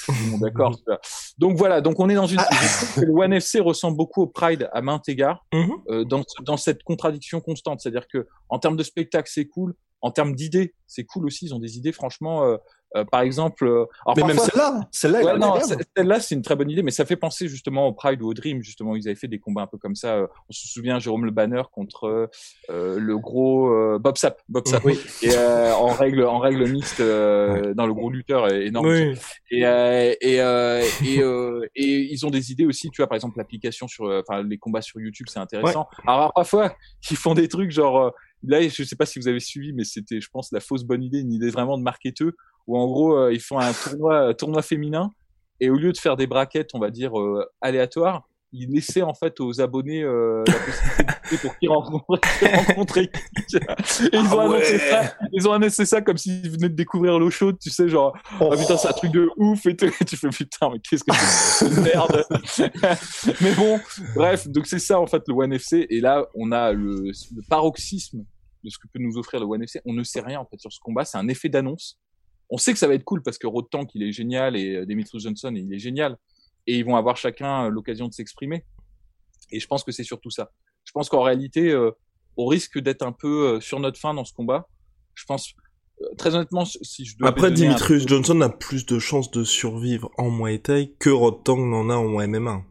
Bon, 0.07 0.39
D'accord. 0.39 0.75
Donc 1.37 1.57
voilà, 1.57 1.81
donc 1.81 1.99
on 1.99 2.09
est 2.09 2.15
dans 2.15 2.25
une, 2.25 2.39
ah. 2.39 2.49
le 2.97 3.11
One 3.11 3.33
FC 3.33 3.59
ressemble 3.59 3.95
beaucoup 3.95 4.23
au 4.23 4.27
Pride 4.27 4.69
à 4.73 4.81
maint 4.81 5.01
égard, 5.07 5.45
mm-hmm. 5.53 5.71
euh, 5.89 6.03
dans, 6.03 6.23
dans 6.41 6.57
cette 6.57 6.83
contradiction 6.83 7.41
constante. 7.41 7.81
C'est-à-dire 7.81 8.07
que, 8.07 8.27
en 8.49 8.59
termes 8.59 8.75
de 8.75 8.83
spectacle, 8.83 9.29
c'est 9.31 9.47
cool. 9.47 9.75
En 10.01 10.11
termes 10.11 10.35
d'idées, 10.35 10.73
c'est 10.85 11.05
cool 11.05 11.25
aussi. 11.27 11.45
Ils 11.45 11.53
ont 11.53 11.59
des 11.59 11.77
idées, 11.77 11.93
franchement, 11.93 12.43
euh, 12.43 12.57
euh, 12.95 13.03
par 13.05 13.21
exemple. 13.21 13.65
Euh, 13.65 13.85
alors 14.05 14.17
mais 14.17 14.23
même 14.23 14.37
celle-là, 14.37 14.87
celle-là, 14.91 15.23
ouais, 15.23 15.37
non, 15.37 15.55
celle-là, 15.95 16.19
c'est 16.19 16.35
une 16.35 16.41
très 16.41 16.55
bonne 16.55 16.69
idée, 16.69 16.83
mais 16.83 16.91
ça 16.91 17.05
fait 17.05 17.15
penser 17.15 17.47
justement 17.47 17.87
au 17.87 17.93
Pride 17.93 18.21
ou 18.21 18.27
au 18.29 18.33
Dream. 18.33 18.61
Justement, 18.63 18.95
ils 18.95 19.07
avaient 19.07 19.15
fait 19.15 19.27
des 19.27 19.39
combats 19.39 19.63
un 19.63 19.67
peu 19.67 19.77
comme 19.77 19.95
ça. 19.95 20.15
Euh, 20.15 20.27
on 20.49 20.53
se 20.53 20.67
souvient 20.67 20.99
Jérôme 20.99 21.25
Le 21.25 21.31
Banner 21.31 21.63
contre 21.71 22.29
le 22.69 23.17
gros 23.17 23.69
Bob 23.99 24.17
Sapp, 24.17 24.41
Bob 24.49 24.67
Sapp, 24.67 24.83
oui. 24.85 24.99
et 25.21 25.35
en 25.37 25.87
règle, 25.87 26.23
en 26.25 26.39
règle 26.39 26.67
mixte 26.69 27.01
dans 27.01 27.87
le 27.87 27.93
gros 27.93 28.09
lutteur 28.09 28.51
énorme. 28.51 28.87
Oui. 28.87 29.13
Et 29.51 29.61
et 29.61 30.37
et, 30.37 31.19
et 31.75 32.13
ils 32.13 32.25
ont 32.25 32.29
des 32.29 32.51
idées 32.51 32.65
aussi. 32.65 32.89
Tu 32.91 33.01
vois, 33.01 33.07
par 33.07 33.15
exemple, 33.15 33.37
l'application 33.37 33.87
sur, 33.87 34.05
enfin, 34.05 34.43
les 34.43 34.57
combats 34.57 34.81
sur 34.81 34.99
YouTube, 34.99 35.27
c'est 35.29 35.39
intéressant. 35.39 35.87
Ouais. 35.97 36.03
Alors 36.07 36.33
parfois, 36.33 36.75
ils 37.09 37.17
font 37.17 37.33
des 37.33 37.47
trucs 37.47 37.71
genre 37.71 38.13
là, 38.43 38.67
je 38.67 38.83
sais 38.83 38.95
pas 38.95 39.05
si 39.05 39.19
vous 39.19 39.27
avez 39.27 39.39
suivi, 39.39 39.73
mais 39.73 39.83
c'était, 39.83 40.21
je 40.21 40.29
pense, 40.29 40.51
la 40.51 40.59
fausse 40.59 40.83
bonne 40.83 41.03
idée, 41.03 41.19
une 41.19 41.33
idée 41.33 41.49
vraiment 41.49 41.77
de 41.77 41.83
marketeux, 41.83 42.35
où 42.67 42.77
en 42.77 42.85
gros, 42.87 43.17
euh, 43.17 43.33
ils 43.33 43.41
font 43.41 43.59
un 43.59 43.73
tournoi, 43.73 44.33
tournoi 44.33 44.61
féminin, 44.61 45.11
et 45.59 45.69
au 45.69 45.75
lieu 45.75 45.91
de 45.91 45.97
faire 45.97 46.15
des 46.15 46.27
braquettes, 46.27 46.71
on 46.73 46.79
va 46.79 46.89
dire, 46.89 47.19
euh, 47.19 47.45
aléatoires, 47.61 48.23
ils 48.53 48.71
laissaient 48.71 49.01
en 49.01 49.15
fait 49.15 49.39
aux 49.39 49.61
abonnés 49.61 50.03
euh, 50.03 50.43
la 50.45 50.53
possibilité 50.53 51.37
pour 51.41 51.57
qu'ils 51.57 51.69
rencontrent, 51.69 52.97
et 52.99 53.09
ils 54.13 54.17
ont 54.19 54.39
ah 54.39 54.43
annoncé 54.43 54.77
ça. 54.77 55.15
Ils 55.31 55.47
ont 55.47 55.53
annoncé 55.53 55.85
ça 55.85 56.01
comme 56.01 56.17
s'ils 56.17 56.51
venaient 56.51 56.69
de 56.69 56.75
découvrir 56.75 57.17
l'eau 57.17 57.31
chaude 57.31 57.57
tu 57.59 57.71
sais 57.71 57.89
genre 57.89 58.15
oh. 58.39 58.49
Ah, 58.51 58.55
putain 58.55 58.77
c'est 58.77 58.89
un 58.89 58.93
truc 58.93 59.11
de 59.11 59.27
ouf! 59.37 59.65
Et 59.65 59.75
tu 59.75 60.17
fais 60.17 60.29
putain 60.29 60.69
mais 60.71 60.79
qu'est-ce 60.79 61.03
que 61.03 61.15
c'est 61.15 61.81
merde? 61.81 62.23
Mais 63.41 63.53
bon 63.55 63.79
bref 64.15 64.47
donc 64.47 64.67
c'est 64.67 64.79
ça 64.79 64.99
en 64.99 65.07
fait 65.07 65.23
le 65.27 65.33
One 65.33 65.53
FC 65.53 65.87
et 65.89 65.99
là 65.99 66.27
on 66.35 66.51
a 66.51 66.73
le, 66.73 67.05
le 67.05 67.41
paroxysme 67.49 68.23
de 68.63 68.69
ce 68.69 68.77
que 68.77 68.87
peut 68.87 68.99
nous 68.99 69.17
offrir 69.17 69.39
le 69.39 69.47
One 69.47 69.63
FC 69.63 69.81
on 69.85 69.93
ne 69.93 70.03
sait 70.03 70.21
rien 70.21 70.39
en 70.39 70.45
fait 70.45 70.59
sur 70.59 70.71
ce 70.71 70.79
combat. 70.79 71.05
C'est 71.05 71.17
un 71.17 71.27
effet 71.27 71.49
d'annonce 71.49 71.97
on 72.53 72.57
sait 72.57 72.71
que 72.71 72.77
ça 72.77 72.87
va 72.87 72.93
être 72.93 73.03
cool 73.03 73.23
parce 73.23 73.39
que 73.39 73.47
Road 73.47 73.65
Tank 73.71 73.89
il 73.95 74.03
est 74.03 74.11
génial 74.11 74.55
et 74.55 74.75
euh, 74.75 74.85
Dimitri 74.85 75.19
Johnson 75.19 75.51
il 75.55 75.73
est 75.73 75.79
génial 75.79 76.17
et 76.67 76.77
ils 76.77 76.85
vont 76.85 76.95
avoir 76.95 77.17
chacun 77.17 77.65
euh, 77.65 77.69
l'occasion 77.69 78.07
de 78.07 78.13
s'exprimer. 78.13 78.63
Et 79.49 79.59
je 79.59 79.65
pense 79.65 79.83
que 79.83 79.91
c'est 79.91 80.03
surtout 80.03 80.29
ça. 80.29 80.51
Je 80.85 80.91
pense 80.91 81.09
qu'en 81.09 81.23
réalité, 81.23 81.71
euh, 81.71 81.91
au 82.37 82.45
risque 82.45 82.77
d'être 82.77 83.01
un 83.01 83.11
peu 83.11 83.59
sur 83.59 83.79
notre 83.79 83.99
fin 83.99 84.13
dans 84.13 84.23
ce 84.23 84.33
combat, 84.33 84.67
je 85.15 85.25
pense 85.25 85.55
très 86.17 86.35
honnêtement, 86.35 86.65
si 86.65 87.05
je 87.05 87.17
dois 87.17 87.29
Après, 87.29 87.51
Dimitrius 87.51 88.07
Johnson 88.07 88.39
a 88.41 88.49
plus 88.49 88.85
de 88.85 88.99
chances 88.99 89.31
de 89.31 89.43
survivre 89.43 90.11
en 90.19 90.29
Muay 90.29 90.59
Thai 90.59 90.93
que 90.99 91.09
Road 91.09 91.43
Tank 91.43 91.59
n'en 91.59 91.89
a 91.89 91.95
en 91.95 92.27
MMA. 92.27 92.63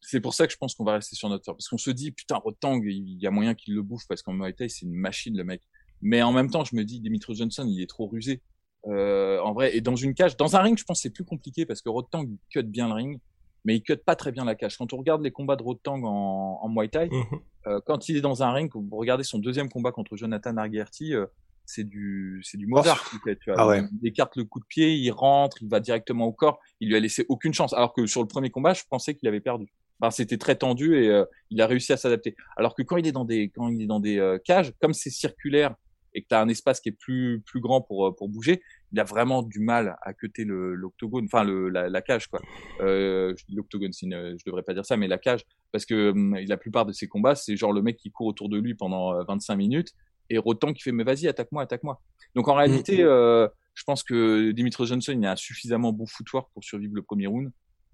C'est 0.00 0.20
pour 0.20 0.32
ça 0.32 0.46
que 0.46 0.52
je 0.54 0.58
pense 0.58 0.74
qu'on 0.74 0.84
va 0.84 0.94
rester 0.94 1.16
sur 1.16 1.28
notre 1.28 1.44
fin. 1.44 1.52
Parce 1.52 1.68
qu'on 1.68 1.78
se 1.78 1.90
dit, 1.90 2.12
putain, 2.12 2.36
Road 2.36 2.56
Tang, 2.60 2.82
il 2.84 3.18
y 3.20 3.26
a 3.26 3.30
moyen 3.30 3.54
qu'il 3.54 3.74
le 3.74 3.82
bouffe 3.82 4.06
parce 4.08 4.22
qu'en 4.22 4.32
Muay 4.32 4.54
Thai, 4.54 4.68
c'est 4.68 4.86
une 4.86 4.94
machine, 4.94 5.36
le 5.36 5.44
mec. 5.44 5.62
Mais 6.00 6.22
en 6.22 6.32
même 6.32 6.50
temps, 6.50 6.64
je 6.64 6.74
me 6.76 6.84
dis, 6.84 7.00
Dimitrius 7.00 7.38
Johnson, 7.38 7.66
il 7.68 7.80
est 7.80 7.86
trop 7.86 8.06
rusé. 8.06 8.42
Euh, 8.88 9.38
en 9.40 9.52
vrai, 9.52 9.76
et 9.76 9.80
dans 9.80 9.96
une 9.96 10.14
cage, 10.14 10.36
dans 10.36 10.56
un 10.56 10.62
ring, 10.62 10.76
je 10.78 10.84
pense 10.84 11.00
c'est 11.00 11.10
plus 11.10 11.24
compliqué 11.24 11.66
parce 11.66 11.82
que 11.82 11.88
il 11.88 12.36
cut 12.50 12.62
bien 12.64 12.88
le 12.88 12.94
ring, 12.94 13.20
mais 13.64 13.76
il 13.76 13.82
cut 13.82 13.96
pas 13.96 14.16
très 14.16 14.32
bien 14.32 14.44
la 14.44 14.54
cage. 14.54 14.76
Quand 14.76 14.92
on 14.92 14.96
regarde 14.96 15.22
les 15.22 15.30
combats 15.30 15.56
de 15.56 15.62
Rotang 15.62 16.02
en, 16.02 16.58
en 16.62 16.68
Muay 16.68 16.88
Thai, 16.88 17.08
mhm. 17.08 17.24
euh, 17.68 17.80
quand 17.86 18.08
il 18.08 18.16
est 18.16 18.20
dans 18.20 18.42
un 18.42 18.52
ring, 18.52 18.70
vous 18.74 18.96
regardez 18.96 19.24
son 19.24 19.38
deuxième 19.38 19.68
combat 19.68 19.92
contre 19.92 20.16
Jonathan 20.16 20.56
Argerty, 20.56 21.14
euh, 21.14 21.26
c'est 21.64 21.84
du 21.84 22.40
c'est 22.44 22.58
du 22.58 22.66
Mozart 22.66 23.04
oh. 23.14 23.16
fait, 23.24 23.36
tu 23.36 23.50
vois. 23.50 23.60
Ah 23.60 23.68
ouais. 23.68 23.84
Il 24.00 24.08
écarte 24.08 24.36
le 24.36 24.44
coup 24.44 24.60
de 24.60 24.64
pied, 24.64 24.94
il 24.94 25.10
rentre, 25.10 25.62
il 25.62 25.68
va 25.68 25.80
directement 25.80 26.26
au 26.26 26.32
corps. 26.32 26.58
Il 26.80 26.88
lui 26.88 26.96
a 26.96 27.00
laissé 27.00 27.24
aucune 27.28 27.54
chance. 27.54 27.72
Alors 27.72 27.92
que 27.92 28.06
sur 28.06 28.20
le 28.20 28.28
premier 28.28 28.50
combat, 28.50 28.74
je 28.74 28.82
pensais 28.88 29.14
qu'il 29.14 29.28
avait 29.28 29.40
perdu. 29.40 29.72
Enfin, 30.00 30.10
c'était 30.10 30.38
très 30.38 30.56
tendu 30.56 30.96
et 31.00 31.08
euh, 31.08 31.24
il 31.50 31.60
a 31.60 31.66
réussi 31.66 31.92
à 31.92 31.96
s'adapter. 31.96 32.34
Alors 32.56 32.74
que 32.74 32.82
quand 32.82 32.96
il 32.96 33.06
est 33.06 33.12
dans 33.12 33.24
des 33.24 33.50
quand 33.50 33.68
il 33.68 33.82
est 33.82 33.86
dans 33.86 34.00
des 34.00 34.18
euh, 34.18 34.38
cages, 34.44 34.72
comme 34.80 34.92
c'est 34.92 35.10
circulaire 35.10 35.76
et 36.14 36.22
que 36.22 36.28
tu 36.28 36.34
as 36.34 36.40
un 36.40 36.48
espace 36.48 36.80
qui 36.80 36.90
est 36.90 36.98
plus 36.98 37.40
plus 37.44 37.60
grand 37.60 37.80
pour 37.80 38.06
euh, 38.06 38.14
pour 38.14 38.28
bouger, 38.28 38.62
il 38.92 39.00
a 39.00 39.04
vraiment 39.04 39.42
du 39.42 39.60
mal 39.60 39.96
à 40.02 40.12
cuter 40.12 40.44
le 40.44 40.74
l'octogone, 40.74 41.24
enfin 41.24 41.44
le 41.44 41.68
la, 41.68 41.88
la, 41.88 42.02
cage 42.02 42.26
quoi. 42.26 42.40
Euh, 42.80 43.34
je 43.36 43.44
dis 43.46 43.54
l'octogone, 43.54 43.92
je 43.92 44.44
devrais 44.44 44.62
pas 44.62 44.74
dire 44.74 44.84
ça, 44.84 44.96
mais 44.96 45.08
la 45.08 45.18
cage 45.18 45.44
parce 45.72 45.86
que 45.86 46.10
hum, 46.10 46.36
la 46.36 46.56
plupart 46.56 46.86
de 46.86 46.92
ses 46.92 47.08
combats, 47.08 47.34
c'est 47.34 47.56
genre 47.56 47.72
le 47.72 47.82
mec 47.82 47.96
qui 47.96 48.10
court 48.10 48.26
autour 48.26 48.48
de 48.48 48.58
lui 48.58 48.74
pendant 48.74 49.24
25 49.24 49.54
euh, 49.54 49.56
minutes 49.56 49.94
et 50.30 50.38
Rotan 50.38 50.72
qui 50.72 50.82
fait 50.82 50.92
mais 50.92 51.04
vas-y 51.04 51.26
attaque-moi, 51.28 51.62
attaque-moi. 51.62 52.00
Donc 52.34 52.48
en 52.48 52.54
réalité, 52.54 52.98
mm, 52.98 53.06
mm. 53.06 53.08
euh, 53.08 53.48
je 53.74 53.84
pense 53.84 54.02
que 54.02 54.50
Dimitri 54.52 54.86
Johnson 54.86 55.12
il 55.16 55.26
a 55.26 55.36
suffisamment 55.36 55.92
bon 55.92 56.06
footwork 56.06 56.50
pour 56.52 56.62
survivre 56.62 56.94
le 56.94 57.02
premier 57.02 57.26
round, 57.26 57.50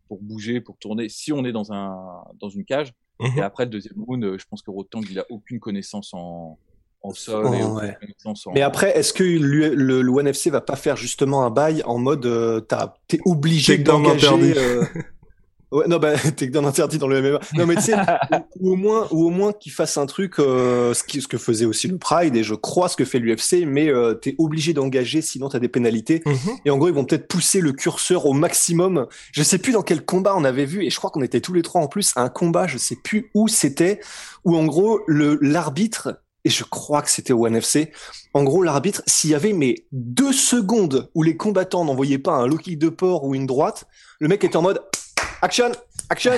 pour 0.09 0.21
bouger, 0.21 0.61
pour 0.61 0.79
tourner. 0.79 1.09
Si 1.09 1.33
on 1.33 1.45
est 1.45 1.53
dans 1.53 1.73
un 1.73 2.25
dans 2.41 2.49
une 2.49 2.65
cage. 2.65 2.93
Mm-hmm. 3.21 3.39
Et 3.39 3.43
après 3.43 3.65
le 3.65 3.71
deuxième 3.71 4.01
round, 4.01 4.39
je 4.39 4.45
pense 4.49 4.63
que 4.63 4.71
Rotan 4.71 5.01
il 5.11 5.19
a 5.19 5.27
aucune 5.29 5.59
connaissance 5.59 6.15
en 6.15 6.59
en 7.03 7.13
sol 7.13 7.55
et 7.55 7.63
oh, 7.63 7.79
ouais. 7.79 7.97
Mais 8.55 8.63
après, 8.63 8.97
est-ce 8.99 9.13
que 9.13 9.23
le, 9.23 9.75
le, 9.75 10.03
le 10.03 10.11
One 10.11 10.27
FC 10.27 10.51
va 10.51 10.61
pas 10.61 10.77
faire 10.77 10.97
justement 10.97 11.45
un 11.45 11.51
bail 11.51 11.83
en 11.85 11.99
mode 11.99 12.27
euh, 12.27 12.61
t'es 13.07 13.21
obligé 13.25 13.79
d'engager 13.79 14.55
euh... 14.57 14.85
Ouais, 15.71 15.87
non, 15.87 15.99
bah, 15.99 16.15
t'es 16.37 16.47
d'un 16.47 16.65
interdit 16.65 16.99
dans 16.99 17.09
le 17.09 17.21
MMA. 17.21 17.41
Non, 17.57 17.67
mais 17.67 17.77
tu 17.77 17.83
sais, 17.83 17.97
ou, 18.61 18.73
au 18.73 18.77
moins, 18.77 19.07
ou 19.11 19.27
au 19.27 19.31
moins 19.31 19.53
qu'il 19.53 19.73
fasse 19.73 19.99
un 19.99 20.07
truc, 20.07 20.39
euh, 20.39 20.95
ce, 20.95 21.05
qui, 21.05 21.21
ce 21.21 21.29
que 21.29 21.37
faisait 21.37 21.67
aussi 21.67 21.89
le 21.89 21.99
Pride, 21.99 22.35
et 22.37 22.43
je 22.43 22.55
crois 22.55 22.89
ce 22.89 22.97
que 22.97 23.05
fait 23.05 23.19
l'UFC, 23.19 23.67
mais 23.67 23.89
euh, 23.89 24.15
t'es 24.15 24.35
obligé 24.39 24.73
d'engager, 24.73 25.21
sinon 25.21 25.49
t'as 25.49 25.59
des 25.59 25.69
pénalités. 25.69 26.23
Mm 26.25 26.33
-hmm. 26.33 26.59
Et 26.65 26.71
en 26.71 26.79
gros, 26.79 26.89
ils 26.89 26.95
vont 26.95 27.05
peut-être 27.05 27.29
pousser 27.29 27.61
le 27.61 27.73
curseur 27.73 28.25
au 28.27 28.33
maximum. 28.33 29.07
Je 29.33 29.43
sais 29.43 29.59
plus 29.59 29.73
dans 29.73 29.83
quel 29.83 30.05
combat 30.05 30.35
on 30.37 30.45
avait 30.45 30.65
vu, 30.65 30.85
et 30.85 30.91
je 30.91 30.97
crois 30.97 31.11
qu'on 31.11 31.23
était 31.23 31.41
tous 31.41 31.53
les 31.53 31.63
trois 31.63 31.83
en 31.83 31.89
plus 31.89 32.13
à 32.17 32.23
un 32.23 32.31
combat, 32.31 32.67
je 32.67 32.79
sais 32.79 32.97
plus 33.05 33.31
où 33.35 33.47
c'était, 33.49 34.01
où 34.45 34.57
en 34.57 34.65
gros, 34.65 35.01
le 35.07 35.39
l'arbitre 35.43 36.17
et 36.49 36.51
je 36.51 36.65
crois 36.65 37.03
que 37.03 37.11
c'était 37.11 37.35
au 37.35 37.47
NFC. 37.47 37.93
En 38.33 38.43
gros, 38.43 38.63
l'arbitre, 38.63 39.03
s'il 39.07 39.29
y 39.29 39.35
avait 39.35 39.53
mais 39.53 39.85
deux 39.93 40.33
secondes 40.33 41.11
où 41.15 41.23
les 41.23 41.37
combattants 41.37 41.85
n'envoyaient 41.85 42.17
pas 42.17 42.33
un 42.33 42.47
low 42.47 42.57
kick 42.57 42.79
de 42.79 42.89
port 42.89 43.25
ou 43.25 43.35
une 43.35 43.45
droite, 43.45 43.85
le 44.19 44.29
mec 44.29 44.43
était 44.45 44.57
en 44.57 44.63
mode 44.63 44.81
action, 45.43 45.71
action. 46.09 46.33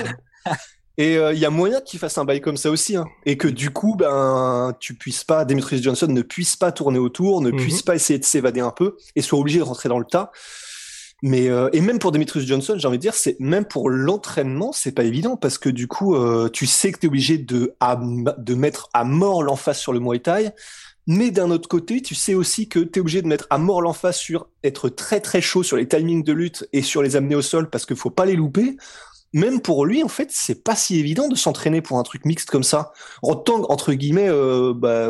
Et 0.97 1.15
il 1.15 1.39
y 1.39 1.45
a 1.45 1.49
moyen 1.49 1.79
qu'il 1.79 1.97
fasse 1.97 2.17
un 2.17 2.25
bail 2.25 2.41
comme 2.41 2.57
ça 2.57 2.69
aussi, 2.69 2.97
hein. 2.97 3.05
et 3.25 3.37
que 3.37 3.47
du 3.47 3.69
coup, 3.69 3.95
ben, 3.95 4.75
tu 4.81 4.93
puisses 4.93 5.23
pas, 5.23 5.45
Demetrius 5.45 5.81
Johnson 5.81 6.07
ne 6.07 6.21
puisse 6.21 6.57
pas 6.57 6.73
tourner 6.73 6.99
autour, 6.99 7.41
ne 7.41 7.49
mhm. 7.49 7.57
puisse 7.57 7.81
pas 7.81 7.95
essayer 7.95 8.19
de 8.19 8.25
s'évader 8.25 8.59
un 8.59 8.71
peu, 8.71 8.97
et 9.15 9.21
soit 9.21 9.39
obligé 9.39 9.59
de 9.59 9.63
rentrer 9.63 9.87
dans 9.87 9.97
le 9.97 10.05
tas. 10.05 10.31
Mais 11.23 11.49
euh, 11.49 11.69
et 11.71 11.81
même 11.81 11.99
pour 11.99 12.11
Demetrius 12.11 12.45
Johnson, 12.45 12.75
j'ai 12.77 12.87
envie 12.87 12.97
de 12.97 13.01
dire, 13.01 13.13
c'est 13.13 13.39
même 13.39 13.65
pour 13.65 13.89
l'entraînement, 13.89 14.71
c'est 14.71 14.91
pas 14.91 15.03
évident 15.03 15.37
parce 15.37 15.59
que 15.59 15.69
du 15.69 15.87
coup, 15.87 16.15
euh, 16.15 16.49
tu 16.49 16.65
sais 16.65 16.91
que 16.91 16.99
tu 16.99 17.05
es 17.05 17.09
obligé 17.09 17.37
de 17.37 17.75
de 18.37 18.55
mettre 18.55 18.89
à 18.93 19.03
mort 19.03 19.43
l'emphase 19.43 19.77
sur 19.77 19.93
le 19.93 19.99
Muay 19.99 20.19
Thai, 20.19 20.51
mais 21.05 21.29
d'un 21.29 21.51
autre 21.51 21.67
côté, 21.67 22.01
tu 22.01 22.15
sais 22.15 22.33
aussi 22.33 22.67
que 22.67 22.79
tu 22.79 22.97
es 22.97 22.99
obligé 22.99 23.21
de 23.21 23.27
mettre 23.27 23.45
à 23.49 23.59
mort 23.59 23.81
l'emphase 23.81 24.17
sur 24.17 24.47
être 24.63 24.89
très 24.89 25.19
très 25.19 25.41
chaud 25.41 25.61
sur 25.61 25.77
les 25.77 25.87
timings 25.87 26.23
de 26.23 26.33
lutte 26.33 26.67
et 26.73 26.81
sur 26.81 27.03
les 27.03 27.15
amener 27.15 27.35
au 27.35 27.41
sol 27.41 27.69
parce 27.69 27.85
qu'il 27.85 27.97
faut 27.97 28.09
pas 28.09 28.25
les 28.25 28.35
louper. 28.35 28.77
Même 29.33 29.61
pour 29.61 29.85
lui, 29.85 30.03
en 30.03 30.09
fait, 30.09 30.29
c'est 30.31 30.63
pas 30.63 30.75
si 30.75 30.99
évident 30.99 31.27
de 31.27 31.35
s'entraîner 31.35 31.81
pour 31.81 31.97
un 31.99 32.03
truc 32.03 32.25
mixte 32.25 32.49
comme 32.49 32.63
ça. 32.63 32.91
Entre 33.21 33.93
guillemets, 33.93 34.27
euh, 34.29 34.73
bah, 34.75 35.09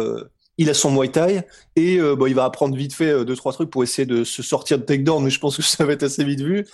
il 0.61 0.69
a 0.69 0.73
son 0.73 0.91
Muay 0.91 1.09
Thai 1.09 1.41
et 1.75 1.97
euh, 1.97 2.15
il 2.27 2.35
va 2.35 2.45
apprendre 2.45 2.75
vite 2.75 2.93
fait 2.93 3.09
euh, 3.09 3.25
deux 3.25 3.35
trois 3.35 3.51
trucs 3.51 3.69
pour 3.69 3.83
essayer 3.83 4.05
de 4.05 4.23
se 4.23 4.43
sortir 4.43 4.77
de 4.77 4.83
takedown, 4.83 5.23
mais 5.23 5.31
je 5.31 5.39
pense 5.39 5.57
que 5.57 5.63
ça 5.63 5.85
va 5.85 5.93
être 5.93 6.03
assez 6.03 6.23
vite 6.23 6.41
vu. 6.41 6.67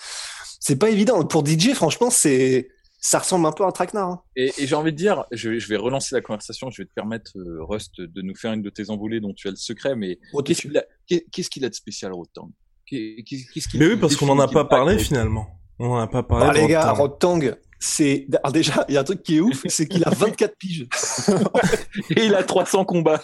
C'est 0.59 0.75
pas 0.75 0.89
évident 0.89 1.23
pour 1.23 1.45
DJ, 1.45 1.73
franchement, 1.73 2.09
c'est 2.09 2.69
ça 2.99 3.19
ressemble 3.19 3.45
un 3.45 3.51
peu 3.51 3.63
à 3.63 3.67
un 3.67 3.71
traquenard. 3.71 4.09
Hein. 4.09 4.21
Et, 4.35 4.51
j'ai 4.57 4.75
envie 4.75 4.91
de 4.91 4.97
dire, 4.97 5.23
je, 5.31 5.49
vais 5.67 5.77
relancer 5.77 6.15
la 6.15 6.21
conversation, 6.21 6.69
je 6.69 6.81
vais 6.81 6.85
te 6.85 6.93
permettre, 6.93 7.37
euh, 7.37 7.63
Rust, 7.63 8.01
de 8.01 8.21
nous 8.21 8.35
faire 8.35 8.51
une 8.51 8.61
de 8.61 8.69
tes 8.69 8.89
envolées 8.89 9.21
dont 9.21 9.33
tu 9.33 9.47
as 9.47 9.51
le 9.51 9.57
secret, 9.57 9.95
mais 9.95 10.19
qu'est-ce 10.43 11.49
qu'il 11.49 11.63
a, 11.65 11.69
de 11.69 11.75
spécial, 11.75 12.11
Rotang 12.11 12.49
Mais 12.91 13.87
oui, 13.87 13.95
parce 13.95 14.17
qu'on 14.17 14.25
n'en 14.25 14.39
a 14.39 14.47
pas 14.47 14.65
parlé 14.65 14.97
finalement. 14.97 15.47
On 15.79 15.89
n'en 15.89 15.99
a 15.99 16.07
pas 16.07 16.23
parlé. 16.23 16.45
Ah, 16.49 16.53
les 16.53 16.67
gars, 16.67 16.91
Rotang, 16.91 17.39
c'est 17.79 18.27
déjà 18.51 18.85
il 18.87 18.95
y 18.95 18.97
a 18.97 19.01
un 19.01 19.03
truc 19.03 19.21
qui 19.23 19.37
est 19.37 19.39
ouf 19.39 19.63
c'est 19.67 19.87
qu'il 19.87 20.03
a 20.05 20.09
24 20.09 20.55
piges. 20.57 20.87
Et 22.15 22.25
il 22.25 22.35
a 22.35 22.43
300 22.43 22.85
combats. 22.85 23.21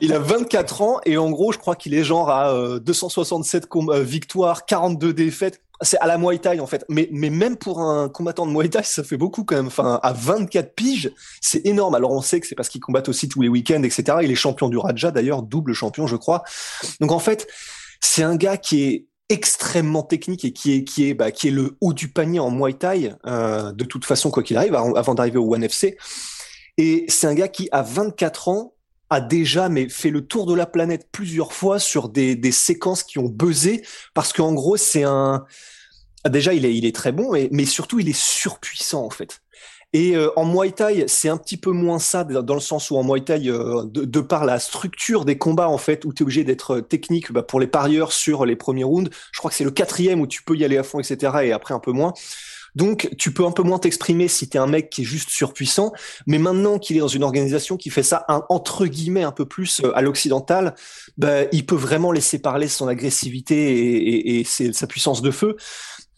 Il 0.00 0.12
a 0.12 0.18
24 0.18 0.82
ans 0.82 1.00
et 1.04 1.16
en 1.16 1.30
gros 1.30 1.52
je 1.52 1.58
crois 1.58 1.76
qu'il 1.76 1.94
est 1.94 2.04
genre 2.04 2.30
à 2.30 2.78
267 2.78 3.64
euh, 3.64 3.80
euh, 3.90 4.02
victoires 4.02 4.66
42 4.66 5.12
défaites. 5.12 5.60
C'est 5.82 5.98
à 5.98 6.06
la 6.06 6.16
Muay 6.16 6.38
Thai 6.38 6.60
en 6.60 6.66
fait. 6.66 6.84
Mais 6.88 7.08
mais 7.12 7.30
même 7.30 7.56
pour 7.56 7.80
un 7.80 8.08
combattant 8.08 8.46
de 8.46 8.52
Muay 8.52 8.68
Thai 8.68 8.82
ça 8.84 9.02
fait 9.02 9.16
beaucoup 9.16 9.44
quand 9.44 9.56
même. 9.56 9.66
Enfin 9.66 9.98
à 10.02 10.12
24 10.12 10.74
piges 10.74 11.10
c'est 11.40 11.66
énorme. 11.66 11.94
Alors 11.94 12.12
on 12.12 12.22
sait 12.22 12.40
que 12.40 12.46
c'est 12.46 12.54
parce 12.54 12.68
qu'il 12.68 12.80
combat 12.80 13.02
aussi 13.08 13.28
tous 13.28 13.42
les 13.42 13.48
week-ends 13.48 13.82
etc 13.82 14.18
il 14.22 14.30
est 14.30 14.36
champion 14.36 14.68
du 14.68 14.78
Raja 14.78 15.10
d'ailleurs 15.10 15.42
double 15.42 15.72
champion 15.72 16.06
je 16.06 16.16
crois. 16.16 16.44
Donc 17.00 17.12
en 17.12 17.18
fait 17.18 17.46
c'est 18.00 18.22
un 18.22 18.36
gars 18.36 18.56
qui 18.56 18.84
est 18.84 19.06
extrêmement 19.28 20.02
technique 20.02 20.44
et 20.44 20.52
qui 20.52 20.74
est 20.74 20.84
qui 20.84 21.08
est 21.08 21.14
bah, 21.14 21.32
qui 21.32 21.48
est 21.48 21.52
le 21.52 21.76
haut 21.80 21.92
du 21.92 22.08
panier 22.08 22.38
en 22.38 22.50
Muay 22.50 22.74
Thai 22.74 23.12
euh, 23.26 23.72
de 23.72 23.84
toute 23.84 24.04
façon 24.04 24.30
quoi 24.30 24.42
qu'il 24.42 24.56
arrive 24.56 24.74
avant 24.74 25.14
d'arriver 25.14 25.38
au 25.38 25.52
One 25.52 25.64
FC 25.64 25.96
et 26.78 27.06
c'est 27.08 27.26
un 27.26 27.34
gars 27.34 27.48
qui 27.48 27.68
à 27.72 27.82
24 27.82 28.48
ans 28.48 28.74
a 29.10 29.20
déjà 29.20 29.68
mais 29.68 29.88
fait 29.88 30.10
le 30.10 30.26
tour 30.26 30.46
de 30.46 30.54
la 30.54 30.66
planète 30.66 31.08
plusieurs 31.10 31.52
fois 31.52 31.80
sur 31.80 32.08
des, 32.08 32.36
des 32.36 32.52
séquences 32.52 33.02
qui 33.02 33.18
ont 33.18 33.28
buzzé 33.28 33.82
parce 34.14 34.32
qu'en 34.32 34.52
gros 34.52 34.76
c'est 34.76 35.02
un 35.02 35.44
déjà 36.28 36.54
il 36.54 36.64
est 36.64 36.76
il 36.76 36.84
est 36.84 36.94
très 36.94 37.10
bon 37.10 37.34
et, 37.34 37.48
mais 37.50 37.64
surtout 37.64 37.98
il 37.98 38.08
est 38.08 38.16
surpuissant 38.16 39.04
en 39.04 39.10
fait 39.10 39.40
et 39.92 40.16
euh, 40.16 40.28
en 40.36 40.44
Muay 40.44 40.72
Thai, 40.72 41.04
c'est 41.06 41.28
un 41.28 41.36
petit 41.36 41.56
peu 41.56 41.70
moins 41.70 41.98
ça, 41.98 42.24
dans 42.24 42.54
le 42.54 42.60
sens 42.60 42.90
où 42.90 42.96
en 42.96 43.04
Muay 43.04 43.22
Thai, 43.22 43.48
euh, 43.48 43.84
de, 43.86 44.20
par 44.20 44.44
la 44.44 44.58
structure 44.58 45.24
des 45.24 45.38
combats, 45.38 45.68
en 45.68 45.78
fait, 45.78 46.04
où 46.04 46.12
tu 46.12 46.22
es 46.22 46.24
obligé 46.24 46.44
d'être 46.44 46.76
euh, 46.76 46.80
technique 46.82 47.32
bah, 47.32 47.42
pour 47.42 47.60
les 47.60 47.66
parieurs 47.66 48.12
sur 48.12 48.44
les 48.44 48.56
premiers 48.56 48.84
rounds, 48.84 49.10
je 49.32 49.38
crois 49.38 49.50
que 49.50 49.56
c'est 49.56 49.64
le 49.64 49.70
quatrième 49.70 50.20
où 50.20 50.26
tu 50.26 50.42
peux 50.42 50.56
y 50.56 50.64
aller 50.64 50.76
à 50.76 50.82
fond, 50.82 51.00
etc., 51.00 51.32
et 51.44 51.52
après 51.52 51.72
un 51.72 51.78
peu 51.78 51.92
moins. 51.92 52.12
Donc, 52.74 53.08
tu 53.16 53.32
peux 53.32 53.46
un 53.46 53.52
peu 53.52 53.62
moins 53.62 53.78
t'exprimer 53.78 54.28
si 54.28 54.50
tu 54.50 54.58
es 54.58 54.60
un 54.60 54.66
mec 54.66 54.90
qui 54.90 55.00
est 55.00 55.04
juste 55.04 55.30
surpuissant. 55.30 55.92
Mais 56.26 56.36
maintenant 56.36 56.78
qu'il 56.78 56.98
est 56.98 57.00
dans 57.00 57.08
une 57.08 57.24
organisation 57.24 57.78
qui 57.78 57.88
fait 57.88 58.02
ça, 58.02 58.26
entre 58.50 58.84
guillemets, 58.84 59.22
un 59.22 59.32
peu 59.32 59.46
plus 59.46 59.80
à 59.94 60.02
l'occidental, 60.02 60.74
bah, 61.16 61.44
il 61.52 61.64
peut 61.64 61.74
vraiment 61.74 62.12
laisser 62.12 62.38
parler 62.38 62.68
son 62.68 62.86
agressivité 62.86 63.78
et, 63.78 64.40
et 64.40 64.44
sa 64.44 64.86
puissance 64.86 65.22
de 65.22 65.30
feu. 65.30 65.56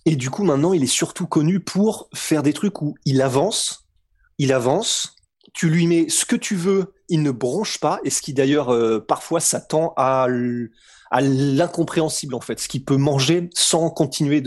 Et 0.05 0.17
du 0.17 0.31
coup, 0.31 0.45
maintenant, 0.45 0.73
il 0.73 0.83
est 0.83 0.87
surtout 0.87 1.27
connu 1.27 1.61
pour 1.61 2.09
faire 2.15 2.43
des 2.43 2.53
trucs 2.53 2.81
où 2.83 2.95
il 3.05 3.21
avance, 3.21 3.87
il 4.39 4.53
avance, 4.53 5.17
tu 5.53 5.69
lui 5.69 5.87
mets 5.87 6.09
ce 6.09 6.25
que 6.25 6.37
tu 6.37 6.55
veux, 6.55 6.95
il 7.09 7.23
ne 7.23 7.31
bronche 7.31 7.79
pas, 7.79 8.01
et 8.05 8.11
ce 8.11 8.23
qui 8.23 8.33
d'ailleurs 8.33 8.73
euh, 8.73 9.01
parfois 9.01 9.41
s'attend 9.41 9.95
à, 9.97 10.29
l'incompréhensible 11.21 12.35
en 12.35 12.41
fait, 12.41 12.61
ce 12.61 12.69
qu'il 12.69 12.85
peut 12.85 12.97
manger 12.97 13.49
sans 13.55 13.91
continuer 13.91 14.43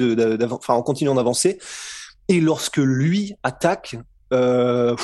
en 0.68 0.82
continuant 0.84 1.16
d'avancer. 1.16 1.60
Et 2.28 2.40
lorsque 2.40 2.78
lui 2.78 3.34
attaque, 3.44 3.98
euh, 4.32 4.96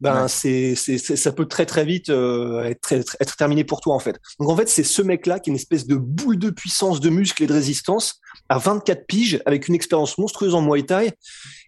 ben 0.00 0.28
c'est 0.28 0.74
c'est 0.74 0.98
ça 0.98 1.32
peut 1.32 1.46
très 1.46 1.64
très 1.64 1.84
vite 1.84 2.10
euh, 2.10 2.62
être 2.64 2.92
être 2.92 3.36
terminé 3.36 3.64
pour 3.64 3.80
toi 3.80 3.94
en 3.94 3.98
fait. 3.98 4.18
Donc 4.38 4.50
en 4.50 4.56
fait 4.56 4.68
c'est 4.68 4.82
ce 4.82 5.00
mec 5.00 5.26
là 5.26 5.40
qui 5.40 5.48
est 5.48 5.52
une 5.52 5.56
espèce 5.56 5.86
de 5.86 5.96
boule 5.96 6.38
de 6.38 6.50
puissance, 6.50 7.00
de 7.00 7.08
muscle 7.08 7.42
et 7.42 7.46
de 7.46 7.52
résistance 7.52 8.20
à 8.48 8.58
24 8.58 9.06
piges 9.06 9.40
avec 9.46 9.68
une 9.68 9.74
expérience 9.74 10.18
monstrueuse 10.18 10.54
en 10.54 10.60
Muay 10.60 10.82
Thai 10.82 11.12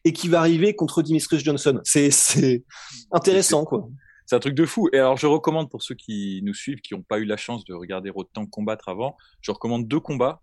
et 0.05 0.13
qui 0.13 0.29
va 0.29 0.41
arriver 0.41 0.75
contre 0.75 1.03
Dimitris 1.03 1.41
Johnson. 1.41 1.81
C'est 1.85 2.11
c'est 2.11 2.65
intéressant 3.13 3.65
quoi. 3.65 3.89
C'est 4.27 4.37
un 4.37 4.41
truc 4.41 4.55
de 4.55 4.67
fou. 4.67 4.91
Et 4.93 4.99
alors 4.99 5.17
je 5.17 5.27
recommande 5.27 5.71
pour 5.71 5.83
ceux 5.83 5.95
qui 5.95 6.41
nous 6.43 6.53
suivent 6.53 6.83
qui 6.83 6.95
n'ont 6.95 7.03
pas 7.03 7.19
eu 7.19 7.25
la 7.25 7.39
chance 7.39 7.65
de 7.65 7.73
regarder 7.73 8.11
autant 8.15 8.45
combattre 8.45 8.91
avant, 8.91 9.17
je 9.41 9.51
recommande 9.51 9.89
deux 9.89 10.01
combats. 10.01 10.43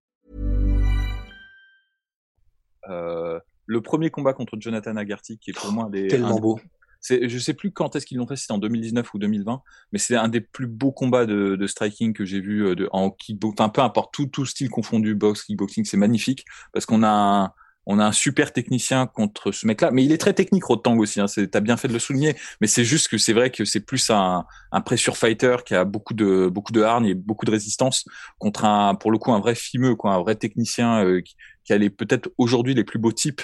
Euh, 2.89 3.39
le 3.65 3.81
premier 3.81 4.09
combat 4.09 4.33
contre 4.33 4.57
Jonathan 4.59 4.95
Agarty 4.95 5.37
qui 5.37 5.51
est 5.51 5.53
pour 5.53 5.71
moi 5.71 5.89
des 5.91 6.07
tellement 6.07 6.39
beau. 6.39 6.59
C'est, 6.99 7.29
je 7.29 7.39
sais 7.39 7.55
plus 7.55 7.71
quand 7.71 7.95
est-ce 7.95 8.05
qu'ils 8.05 8.19
l'ont 8.19 8.27
fait, 8.27 8.35
c'était 8.35 8.51
en 8.51 8.59
2019 8.59 9.11
ou 9.15 9.17
2020, 9.17 9.63
mais 9.91 9.97
c'est 9.97 10.15
un 10.15 10.27
des 10.27 10.41
plus 10.41 10.67
beaux 10.67 10.91
combats 10.91 11.25
de, 11.25 11.55
de 11.55 11.67
striking 11.67 12.13
que 12.13 12.25
j'ai 12.25 12.39
vu 12.39 12.63
euh, 12.63 12.75
de, 12.75 12.89
en 12.91 13.09
kickboxing, 13.09 13.55
enfin 13.59 13.69
peu 13.69 13.81
importe, 13.81 14.13
tout, 14.13 14.27
tout 14.27 14.45
style 14.45 14.69
confondu, 14.69 15.15
box, 15.15 15.43
kickboxing, 15.43 15.83
c'est 15.83 15.97
magnifique 15.97 16.45
parce 16.73 16.85
qu'on 16.85 17.01
a 17.01 17.09
un, 17.09 17.53
on 17.85 17.99
a 17.99 18.05
un 18.05 18.11
super 18.11 18.53
technicien 18.53 19.07
contre 19.07 19.51
ce 19.51 19.65
mec-là, 19.65 19.91
mais 19.91 20.03
il 20.03 20.11
est 20.11 20.17
très 20.17 20.33
technique 20.33 20.63
Rotang 20.63 20.97
aussi. 20.97 21.19
Hein, 21.19 21.25
T'as 21.51 21.59
bien 21.59 21.77
fait 21.77 21.87
de 21.87 21.93
le 21.93 21.99
souligner, 21.99 22.35
mais 22.59 22.67
c'est 22.67 22.83
juste 22.83 23.07
que 23.07 23.17
c'est 23.17 23.33
vrai 23.33 23.49
que 23.49 23.65
c'est 23.65 23.79
plus 23.79 24.09
un, 24.09 24.45
un 24.71 24.81
pressure 24.81 25.17
fighter 25.17 25.57
qui 25.65 25.73
a 25.73 25.83
beaucoup 25.83 26.13
de 26.13 26.47
beaucoup 26.47 26.71
de 26.71 26.81
hargne 26.81 27.07
et 27.07 27.15
beaucoup 27.15 27.45
de 27.45 27.51
résistance 27.51 28.05
contre 28.37 28.65
un 28.65 28.95
pour 28.95 29.11
le 29.11 29.17
coup 29.17 29.33
un 29.33 29.39
vrai 29.39 29.55
fimeux, 29.55 29.95
quoi, 29.95 30.13
un 30.13 30.19
vrai 30.19 30.35
technicien 30.35 31.03
euh, 31.03 31.21
qui, 31.21 31.35
qui 31.63 31.73
a 31.73 31.77
les 31.77 31.89
peut-être 31.89 32.29
aujourd'hui 32.37 32.73
les 32.73 32.83
plus 32.83 32.99
beaux 32.99 33.11
types, 33.11 33.41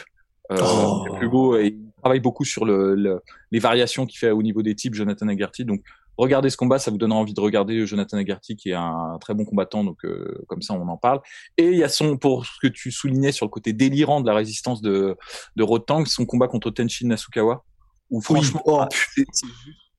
euh, 0.51 0.57
oh. 0.61 1.05
les 1.09 1.17
plus 1.17 1.29
beaux 1.29 1.57
et 1.57 1.67
il 1.67 1.91
travaille 2.01 2.19
beaucoup 2.19 2.45
sur 2.45 2.65
le, 2.65 3.21
les 3.51 3.59
variations 3.59 4.05
qu'il 4.05 4.19
fait 4.19 4.31
au 4.31 4.41
niveau 4.41 4.61
des 4.61 4.75
types 4.75 4.93
Jonathan 4.93 5.27
Agarty. 5.27 5.65
Donc 5.65 5.81
regardez 6.17 6.49
ce 6.49 6.57
combat, 6.57 6.79
ça 6.79 6.91
vous 6.91 6.97
donnera 6.97 7.19
envie 7.19 7.33
de 7.33 7.41
regarder 7.41 7.85
Jonathan 7.85 8.17
Agarty, 8.17 8.55
qui 8.55 8.69
est 8.69 8.73
un 8.73 9.17
très 9.19 9.33
bon 9.33 9.45
combattant, 9.45 9.83
donc 9.83 10.03
euh, 10.05 10.43
comme 10.47 10.61
ça 10.61 10.73
on 10.73 10.87
en 10.87 10.97
parle. 10.97 11.21
Et 11.57 11.65
il 11.65 11.77
y 11.77 11.83
a 11.83 11.89
son, 11.89 12.17
pour 12.17 12.45
ce 12.45 12.59
que 12.61 12.67
tu 12.67 12.91
soulignais 12.91 13.31
sur 13.31 13.45
le 13.45 13.49
côté 13.49 13.73
délirant 13.73 14.21
de 14.21 14.27
la 14.27 14.35
résistance 14.35 14.81
de, 14.81 15.15
de 15.55 15.63
Rotang, 15.63 16.05
son 16.05 16.25
combat 16.25 16.47
contre 16.47 16.71
Tenshin 16.71 17.07
Nasukawa, 17.07 17.63
où 18.09 18.21
franchement, 18.21 18.61
oh, 18.65 18.83
c'est 18.91 19.25
juste 19.25 19.45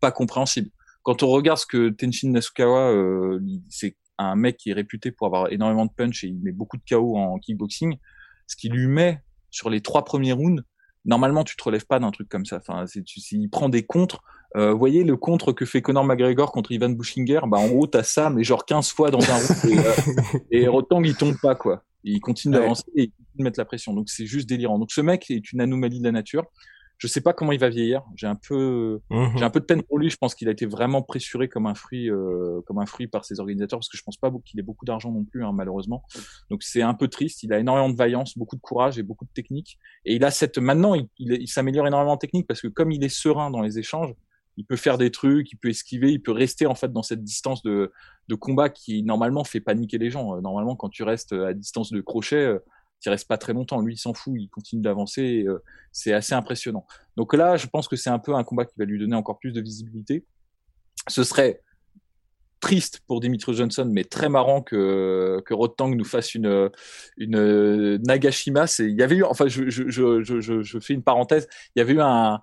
pas 0.01 0.11
compréhensible. 0.11 0.71
Quand 1.03 1.23
on 1.23 1.29
regarde 1.29 1.59
ce 1.59 1.67
que 1.67 1.91
Tenshin 1.91 2.31
Nasukawa, 2.31 2.91
euh, 2.91 3.41
c'est 3.69 3.97
un 4.19 4.37
mec 4.37 4.57
qui 4.57 4.71
est 4.71 4.75
réputé 4.75 5.11
pour 5.11 5.27
avoir 5.27 5.53
énormément 5.53 5.87
de 5.87 5.93
punch 5.97 6.25
et 6.25 6.29
il 6.29 6.39
met 6.41 6.53
beaucoup 6.53 6.77
de 6.77 6.83
KO 6.89 7.17
en 7.17 7.39
kickboxing, 7.39 7.97
ce 8.47 8.57
qui 8.57 8.69
lui 8.69 8.87
met 8.87 9.23
sur 9.51 9.71
les 9.71 9.81
trois 9.81 10.05
premiers 10.05 10.33
rounds, 10.33 10.63
normalement 11.05 11.45
tu 11.45 11.57
te 11.57 11.63
relèves 11.63 11.87
pas 11.87 11.99
d'un 11.99 12.11
truc 12.11 12.29
comme 12.29 12.45
ça. 12.45 12.57
Enfin, 12.57 12.87
c'est, 12.87 13.03
tu, 13.03 13.21
il 13.33 13.49
prend 13.49 13.69
des 13.69 13.85
contres. 13.85 14.23
Euh, 14.57 14.73
vous 14.73 14.79
voyez 14.79 15.05
le 15.05 15.17
contre 15.17 15.53
que 15.53 15.67
fait 15.67 15.83
Conor 15.83 16.05
McGregor 16.05 16.53
contre 16.53 16.73
Ivan 16.73 16.89
Bushinger, 16.91 17.41
bah 17.49 17.59
en 17.59 17.69
gros 17.69 17.87
t'as 17.87 18.03
ça 18.03 18.31
mais 18.31 18.45
genre 18.45 18.65
15 18.65 18.91
fois 18.93 19.11
dans 19.11 19.21
un 19.21 19.37
round 19.37 19.65
et, 19.69 19.79
euh, 19.79 20.39
et 20.51 20.69
Rotang 20.69 21.03
il 21.03 21.15
tombe 21.17 21.37
pas 21.43 21.55
quoi. 21.55 21.85
Il 22.03 22.21
continue 22.21 22.55
d'avancer 22.55 22.85
et 22.97 23.03
il 23.03 23.11
continue 23.11 23.39
de 23.39 23.45
mettre 23.45 23.61
la 23.61 23.67
pression. 23.67 23.93
Donc 23.93 24.09
c'est 24.09 24.25
juste 24.27 24.49
délirant. 24.49 24.79
Donc 24.79 24.91
ce 24.91 25.03
mec 25.03 25.31
est 25.31 25.53
une 25.53 25.61
anomalie 25.61 25.99
de 25.99 26.05
la 26.05 26.13
nature. 26.13 26.45
Je 26.99 27.07
sais 27.07 27.21
pas 27.21 27.33
comment 27.33 27.52
il 27.52 27.61
va 27.61 27.69
vieillir. 27.69 28.02
J'ai 28.17 28.26
un 28.26 28.35
peu, 28.35 29.00
Mhm. 29.11 29.38
j'ai 29.38 29.45
un 29.45 29.50
peu 29.50 29.61
de 29.61 29.64
peine 29.64 29.83
pour 29.85 29.99
lui. 29.99 30.11
Je 30.11 30.17
pense 30.17 30.35
qu'il 30.35 30.49
a 30.49 30.50
été 30.50 30.67
vraiment 30.67 31.00
pressuré 31.00 31.49
comme 31.49 31.67
un 31.67 31.75
fruit, 31.75 32.11
euh, 32.11 32.61
comme 32.67 32.78
un 32.78 32.87
fruit 32.87 33.07
par 33.07 33.25
ses 33.25 33.38
organisateurs, 33.40 33.78
parce 33.78 33.88
que 33.88 33.97
je 33.97 34.02
pense 34.02 34.17
pas 34.17 34.33
qu'il 34.45 34.59
ait 34.59 34.64
beaucoup 34.64 34.85
d'argent 34.85 35.12
non 35.12 35.25
plus, 35.25 35.45
hein, 35.45 35.52
malheureusement. 35.52 36.02
Donc 36.50 36.62
c'est 36.64 36.83
un 36.83 36.95
peu 36.95 37.07
triste. 37.09 37.43
Il 37.45 37.52
a 37.52 37.59
énormément 37.61 37.88
de 37.88 37.97
vaillance, 37.97 38.37
beaucoup 38.37 38.57
de 38.57 38.61
courage 38.61 38.99
et 38.99 39.02
beaucoup 39.05 39.25
de 39.25 39.31
technique. 39.33 39.78
Et 40.05 40.17
il 40.17 40.25
a 40.25 40.31
cette, 40.33 40.59
maintenant, 40.59 40.95
il, 40.95 41.09
il, 41.19 41.33
il 41.40 41.47
s'améliore 41.49 41.87
énormément 41.87 42.12
en 42.12 42.17
technique 42.19 42.47
parce 42.49 42.61
que 42.61 42.69
comme 42.69 42.90
il 42.90 43.02
est 43.05 43.09
serein 43.09 43.50
dans 43.50 43.61
les 43.62 43.78
échanges, 43.78 44.12
il 44.57 44.64
peut 44.64 44.75
faire 44.75 44.99
des 44.99 45.12
trucs, 45.12 45.52
il 45.52 45.57
peut 45.57 45.69
esquiver, 45.69 46.11
il 46.11 46.21
peut 46.21 46.33
rester 46.33 46.67
en 46.67 46.75
fait 46.75 46.93
dans 46.93 47.05
cette 47.05 47.23
distance 47.23 47.62
de, 47.62 47.93
de 48.26 48.35
combat 48.35 48.71
qui 48.71 49.05
normalement 49.05 49.45
fait 49.45 49.61
paniquer 49.61 49.99
les 49.99 50.11
gens. 50.11 50.35
Euh, 50.37 50.40
Normalement, 50.40 50.75
quand 50.75 50.88
tu 50.88 51.05
restes 51.05 51.33
à 51.33 51.55
distance 51.55 51.93
de 51.93 52.00
crochet, 52.00 52.57
tu 53.00 53.09
restes 53.09 53.28
pas 53.28 53.38
très 53.38 53.52
longtemps. 53.52 53.81
Lui, 53.81 53.95
il 53.95 53.99
s'en 53.99 54.14
fout, 54.14 54.35
il 54.37 54.49
continue 54.49 54.83
d'avancer. 54.83 55.45
euh, 55.47 55.62
C'est 55.93 56.12
assez 56.12 56.35
impressionnant. 56.35 56.87
Donc 57.17 57.35
là, 57.35 57.57
je 57.57 57.67
pense 57.67 57.88
que 57.88 57.97
c'est 57.97 58.11
un 58.11 58.19
peu 58.19 58.35
un 58.35 58.45
combat 58.45 58.64
qui 58.64 58.75
va 58.78 58.85
lui 58.85 58.99
donner 58.99 59.17
encore 59.17 59.38
plus 59.38 59.52
de 59.52 59.61
visibilité. 59.61 60.25
Ce 61.09 61.23
serait 61.25 61.62
triste 62.61 63.00
pour 63.07 63.21
Dimitri 63.21 63.55
Johnson, 63.55 63.88
mais 63.93 64.02
très 64.02 64.28
marrant 64.28 64.62
que 64.62 65.40
que 65.47 65.55
Rotang 65.55 65.90
nous 65.95 66.05
fasse 66.05 66.35
une 66.35 66.71
une 67.17 67.99
Nagashima. 67.99 68.64
Il 68.81 68.99
y 68.99 69.02
avait 69.02 69.17
eu, 69.17 69.23
enfin, 69.25 69.47
je 69.47 69.69
je, 69.71 69.88
je- 69.88 70.62
je 70.62 70.78
fais 70.81 70.95
une 70.95 71.05
parenthèse. 71.05 71.47
Il 71.76 71.78
y 71.78 71.83
avait 71.83 71.93
eu 71.95 72.00
un 72.00 72.40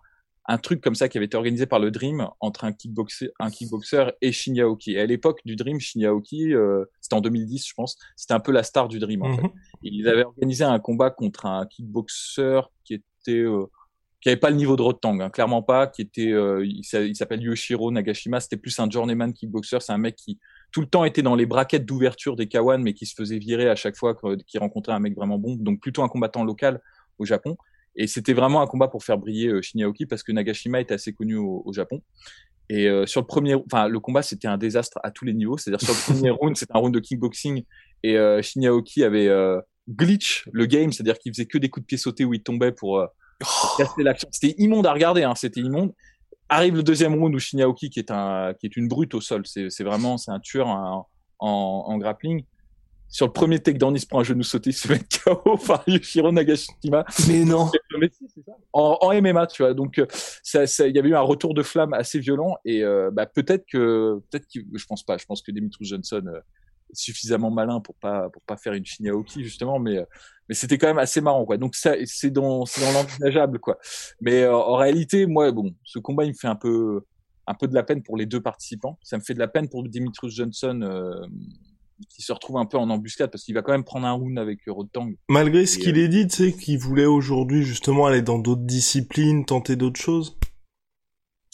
un 0.48 0.58
truc 0.60 0.80
comme 0.82 0.94
ça 0.96 1.10
qui 1.10 1.18
avait 1.18 1.26
été 1.26 1.36
organisé 1.38 1.66
par 1.66 1.80
le 1.80 1.90
Dream 1.90 2.28
entre 2.40 2.66
un 2.66 2.72
kickboxer, 2.72 3.32
un 3.40 3.50
kickboxer 3.50 4.12
et 4.22 4.32
Shinya 4.32 4.66
Aoki. 4.66 4.92
Et 4.94 5.00
à 5.00 5.06
l'époque 5.06 5.40
du 5.46 5.56
Dream, 5.56 5.80
Shinya 5.80 6.10
Aoki, 6.10 6.54
euh, 6.54 6.86
c'était 7.02 7.16
en 7.16 7.22
2010, 7.22 7.68
je 7.68 7.74
pense, 7.74 7.98
c'était 8.16 8.34
un 8.36 8.40
peu 8.40 8.52
la 8.52 8.62
star 8.64 8.88
du 8.88 9.00
Dream 9.00 9.24
en 9.24 9.36
fait. 9.36 9.42
Mhm. 9.42 9.50
Ils 9.84 10.08
avaient 10.08 10.24
organisé 10.24 10.64
un 10.64 10.78
combat 10.80 11.10
contre 11.10 11.46
un 11.48 11.66
kickboxer 11.66 12.62
qui 12.84 12.94
était 12.96 13.40
euh, 13.40 13.66
qui 14.22 14.30
avait 14.30 14.38
pas 14.40 14.50
le 14.50 14.56
niveau 14.56 14.76
de 14.76 14.82
Rotang, 14.82 15.20
hein, 15.20 15.30
clairement 15.30 15.62
pas, 15.62 15.86
qui 15.86 16.02
était 16.02 16.32
euh, 16.32 16.66
il 16.66 16.84
s'a- 16.84 17.04
il 17.04 17.16
s'appelle 17.16 17.42
Yoshiro 17.44 17.92
Nagashima, 17.92 18.40
c'était 18.40 18.58
plus 18.58 18.80
un 18.80 18.90
journeyman 18.90 19.32
kickboxer, 19.34 19.78
c'est 19.82 19.92
un 19.94 20.00
mec 20.00 20.16
qui 20.16 20.40
tout 20.72 20.82
le 20.82 20.88
temps 20.88 21.06
était 21.06 21.22
dans 21.22 21.36
les 21.36 21.46
braquettes 21.46 21.86
d'ouverture 21.86 22.36
des 22.36 22.48
Kawan 22.48 22.82
mais 22.82 22.94
qui 22.94 23.06
se 23.06 23.14
faisait 23.16 23.38
virer 23.38 23.70
à 23.70 23.76
chaque 23.76 23.96
fois 23.96 24.16
qu'il 24.48 24.60
rencontrait 24.60 24.94
un 24.94 25.00
mec 25.00 25.16
vraiment 25.16 25.38
bon, 25.38 25.56
donc 25.56 25.80
plutôt 25.80 26.02
un 26.04 26.08
combattant 26.08 26.44
local 26.44 26.82
au 27.20 27.26
Japon. 27.26 27.56
Et 27.96 28.08
c'était 28.08 28.34
vraiment 28.34 28.62
un 28.62 28.68
combat 28.68 28.88
pour 28.88 29.04
faire 29.04 29.18
briller 29.18 29.48
euh, 29.48 29.62
Shinya 29.62 29.86
Aoki 29.86 30.06
parce 30.06 30.24
que 30.24 30.32
Nagashima 30.32 30.82
était 30.82 30.94
assez 30.94 31.14
connu 31.14 31.36
au, 31.38 31.64
au 31.66 31.74
Japon. 31.74 32.02
Et 32.70 32.88
euh, 32.88 33.06
sur 33.06 33.22
le 33.22 33.28
premier, 33.28 33.56
enfin 33.56 33.88
le 33.88 34.00
combat 34.00 34.22
c'était 34.22 34.48
un 34.48 34.58
désastre 34.58 35.00
à 35.04 35.12
tous 35.12 35.26
les 35.26 35.34
niveaux. 35.34 35.58
C'est-à-dire 35.58 35.82
sur 35.82 35.94
le 35.94 36.14
premier 36.14 36.30
round 36.42 36.58
c'était 36.58 36.76
un 36.76 36.80
round 36.80 36.94
de 36.94 37.00
kickboxing 37.00 37.64
et 38.04 38.18
euh, 38.18 38.42
Shinya 38.42 38.70
Aoki 38.70 39.04
avait 39.04 39.28
euh, 39.28 39.60
glitch 39.90 40.48
le 40.52 40.66
game, 40.66 40.92
c'est-à-dire 40.92 41.20
qu'il 41.20 41.34
faisait 41.34 41.46
que 41.46 41.58
des 41.58 41.70
coups 41.70 41.84
de 41.84 41.88
pied 41.88 41.98
sautés 41.98 42.26
où 42.26 42.34
il 42.34 42.42
tombait 42.42 42.72
pour, 42.72 43.00
euh, 43.00 43.08
pour 43.40 43.76
casser 43.78 44.04
l'action. 44.04 44.28
C'était 44.32 44.56
immonde 44.58 44.86
à 44.88 44.94
regarder, 44.94 45.24
hein, 45.24 45.36
c'était 45.36 45.62
immonde. 45.62 45.94
Arrive 46.50 46.76
le 46.76 46.84
deuxième 46.84 47.16
round 47.16 47.34
où 47.34 47.40
Shinya 47.40 47.66
Aoki 47.66 47.90
qui 47.90 48.00
est 48.00 48.12
un 48.12 48.54
qui 48.60 48.66
est 48.66 48.78
une 48.78 48.88
brute 48.88 49.14
au 49.14 49.22
sol, 49.22 49.44
c'est 49.46 49.70
c'est 49.70 49.84
vraiment 49.84 50.18
c'est 50.18 50.32
un 50.32 50.40
tueur 50.40 50.68
en, 50.68 51.08
en, 51.40 51.84
en 51.88 51.98
grappling. 51.98 52.44
Sur 53.08 53.28
le 53.28 53.32
premier 53.32 53.60
takedown, 53.60 53.96
il 53.96 54.00
se 54.00 54.08
prend 54.08 54.20
un 54.20 54.24
genou 54.24 54.44
sauté, 54.44 54.72
il 54.72 54.74
se 54.74 54.92
met 54.92 55.00
KO 55.24 55.58
par 55.58 55.84
Yoshiro 55.88 56.32
Nagashima. 56.32 57.06
Mais 57.28 57.46
non. 57.46 57.72
En, 58.74 58.98
en 59.02 59.22
MMA, 59.22 59.48
tu 59.48 59.64
vois. 59.64 59.74
Donc, 59.74 60.00
euh, 60.00 60.06
ça, 60.44 60.68
ça, 60.68 60.88
il 60.88 60.96
y 60.96 61.00
avait 61.00 61.10
eu 61.10 61.16
un 61.16 61.22
retour 61.22 61.54
de 61.54 61.64
flamme 61.64 61.94
assez 61.94 62.20
violent 62.20 62.58
et 62.66 62.84
euh, 62.84 63.12
bah, 63.12 63.26
peut-être 63.26 63.66
que, 63.72 64.22
peut-être 64.30 64.48
que, 64.54 64.60
je 64.74 64.86
pense 64.86 65.04
pas. 65.04 65.18
Je 65.18 65.26
pense 65.26 65.42
que 65.42 65.52
Demetrius 65.52 65.90
Johnson 65.90 66.24
euh, 66.28 66.40
est 66.92 66.96
suffisamment 66.96 67.52
malin 67.52 67.80
pour 67.80 67.96
pas, 67.96 68.30
pour 68.30 68.42
pas 68.42 68.58
faire 68.58 68.74
une 68.74 68.86
Shinya 68.86 69.12
Aoki 69.12 69.44
justement, 69.44 69.80
mais, 69.80 70.04
mais 70.48 70.56
c'était 70.56 70.78
quand 70.78 70.88
même 70.88 71.00
assez 71.00 71.22
marrant, 71.22 71.46
quoi. 71.46 71.58
Donc 71.58 71.76
ça, 71.76 71.96
c'est 72.06 72.30
dans, 72.30 72.66
c'est 72.66 72.82
dans 72.82 72.92
l'envisageable, 72.92 73.60
quoi. 73.60 73.78
Mais 74.22 74.44
euh, 74.44 74.56
en 74.56 74.76
réalité, 74.76 75.26
moi, 75.26 75.52
bon, 75.52 75.74
ce 75.84 76.00
combat, 76.00 76.26
il 76.26 76.30
me 76.30 76.34
fait 76.34 76.48
un 76.48 76.56
peu, 76.56 77.02
un 77.48 77.54
peu 77.54 77.68
de 77.68 77.74
la 77.74 77.84
peine 77.84 78.04
pour 78.04 78.18
les 78.18 78.26
deux 78.26 78.42
participants. 78.42 79.00
Ça 79.02 79.18
me 79.18 79.24
fait 79.24 79.34
de 79.34 79.40
la 79.40 79.48
peine 79.48 79.70
pour 79.70 79.84
Demetrius 79.84 80.36
Johnson. 80.36 80.80
Euh, 80.84 81.26
qui 82.10 82.22
se 82.22 82.34
retrouve 82.34 82.58
un 82.58 82.66
peu 82.66 82.78
en 82.78 82.90
embuscade 82.90 83.32
parce 83.32 83.44
qu'il 83.44 83.56
va 83.56 83.62
quand 83.62 83.72
même 83.72 83.84
prendre 83.84 84.06
un 84.06 84.12
round 84.12 84.38
avec 84.38 84.60
Rotang. 84.68 85.12
Malgré 85.30 85.66
ce 85.66 85.78
qu'il 85.78 85.98
euh, 85.98 86.04
est 86.04 86.08
dit, 86.08 86.28
tu 86.28 86.52
sais, 86.52 86.54
qu'il 86.54 86.78
voulait 86.78 87.06
aujourd'hui 87.06 87.64
justement 87.64 88.06
aller 88.06 88.22
dans 88.22 88.40
d'autres 88.40 88.66
disciplines, 88.66 89.46
tenter 89.46 89.76
d'autres 89.76 90.00
choses. 90.00 90.38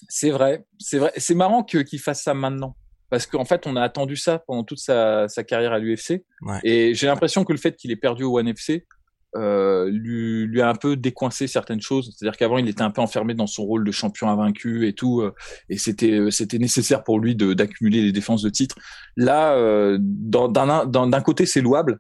C'est 0.10 0.32
vrai, 0.32 0.66
c'est 0.80 0.98
vrai. 0.98 1.12
C'est 1.18 1.36
marrant 1.36 1.64
que 1.64 1.78
qu'il 1.80 2.00
fasse 2.00 2.24
ça 2.24 2.34
maintenant. 2.34 2.76
Parce 3.10 3.26
qu'en 3.26 3.46
fait, 3.46 3.68
on 3.68 3.76
a 3.76 3.82
attendu 3.82 4.16
ça 4.16 4.40
pendant 4.40 4.64
toute 4.64 4.80
sa, 4.80 5.28
sa 5.28 5.44
carrière 5.44 5.74
à 5.74 5.80
l'UFC. 5.80 6.24
Ouais. 6.42 6.60
Et 6.64 6.94
j'ai 6.94 7.08
l'impression 7.08 7.44
que 7.44 7.52
le 7.52 7.60
fait 7.60 7.76
qu'il 7.76 7.92
ait 7.92 7.98
perdu 7.98 8.24
au 8.24 8.40
One 8.40 8.48
FC 8.48 8.88
euh, 9.36 9.90
lui, 9.90 10.46
lui 10.46 10.62
a 10.62 10.70
un 10.70 10.76
peu 10.76 10.96
décoincé 10.98 11.48
certaines 11.48 11.82
choses. 11.82 12.14
C'est-à-dire 12.18 12.38
qu'avant, 12.38 12.58
il 12.58 12.68
était 12.68 12.82
un 12.82 12.92
peu 12.92 13.02
enfermé 13.02 13.34
dans 13.34 13.48
son 13.48 13.64
rôle 13.64 13.84
de 13.86 13.92
champion 13.92 14.30
invaincu 14.30 14.88
et 14.88 14.94
tout. 14.94 15.22
euh, 15.22 15.34
et 15.70 15.78
c'était 15.78 16.12
euh, 16.20 16.32
c'était 16.32 16.58
nécessaire 16.60 17.04
pour 17.04 17.20
lui 17.20 17.36
de 17.36 17.54
d'accumuler 17.54 18.02
les 18.02 18.12
défenses 18.12 18.42
de 18.42 18.50
titre. 18.50 18.76
Là, 19.16 19.54
euh, 19.56 19.98
d'un 20.00 21.22
côté, 21.22 21.46
c'est 21.46 21.62
louable 21.62 22.00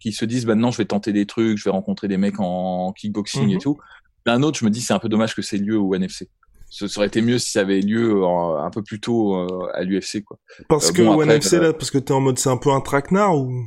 qu'ils 0.00 0.14
se 0.14 0.24
disent 0.24 0.46
maintenant, 0.46 0.70
je 0.70 0.78
vais 0.78 0.84
tenter 0.84 1.12
des 1.12 1.26
trucs, 1.26 1.56
je 1.58 1.64
vais 1.64 1.70
rencontrer 1.70 2.08
des 2.08 2.16
mecs 2.16 2.40
en 2.40 2.92
kickboxing 2.92 3.44
Mhm. 3.48 3.50
et 3.56 3.58
tout. 3.58 3.78
D'un 4.26 4.42
autre, 4.42 4.58
je 4.58 4.64
me 4.64 4.70
dis, 4.70 4.80
c'est 4.80 4.92
un 4.92 4.98
peu 4.98 5.08
dommage 5.08 5.34
que 5.34 5.42
c'est 5.42 5.58
lieu 5.58 5.78
au 5.78 5.94
One 5.94 6.02
FC 6.04 6.28
ce 6.74 6.88
ça 6.88 7.00
aurait 7.00 7.08
été 7.08 7.20
mieux 7.20 7.38
si 7.38 7.50
ça 7.50 7.60
avait 7.60 7.80
lieu 7.82 8.24
en- 8.24 8.56
un 8.56 8.70
peu 8.70 8.82
plus 8.82 8.98
tôt 8.98 9.36
euh, 9.36 9.68
à 9.74 9.82
l'UFC 9.82 10.22
quoi. 10.24 10.38
Parce 10.70 10.88
Euh, 10.88 10.92
que 10.94 11.02
bon, 11.02 11.12
One 11.18 11.22
après, 11.24 11.36
FC 11.36 11.56
euh, 11.56 11.60
là, 11.64 11.72
parce 11.74 11.90
que 11.90 11.98
t'es 11.98 12.12
en 12.12 12.20
mode 12.22 12.38
c'est 12.38 12.48
un 12.48 12.56
peu 12.56 12.70
un 12.70 12.80
traquenard 12.80 13.36
ou? 13.36 13.66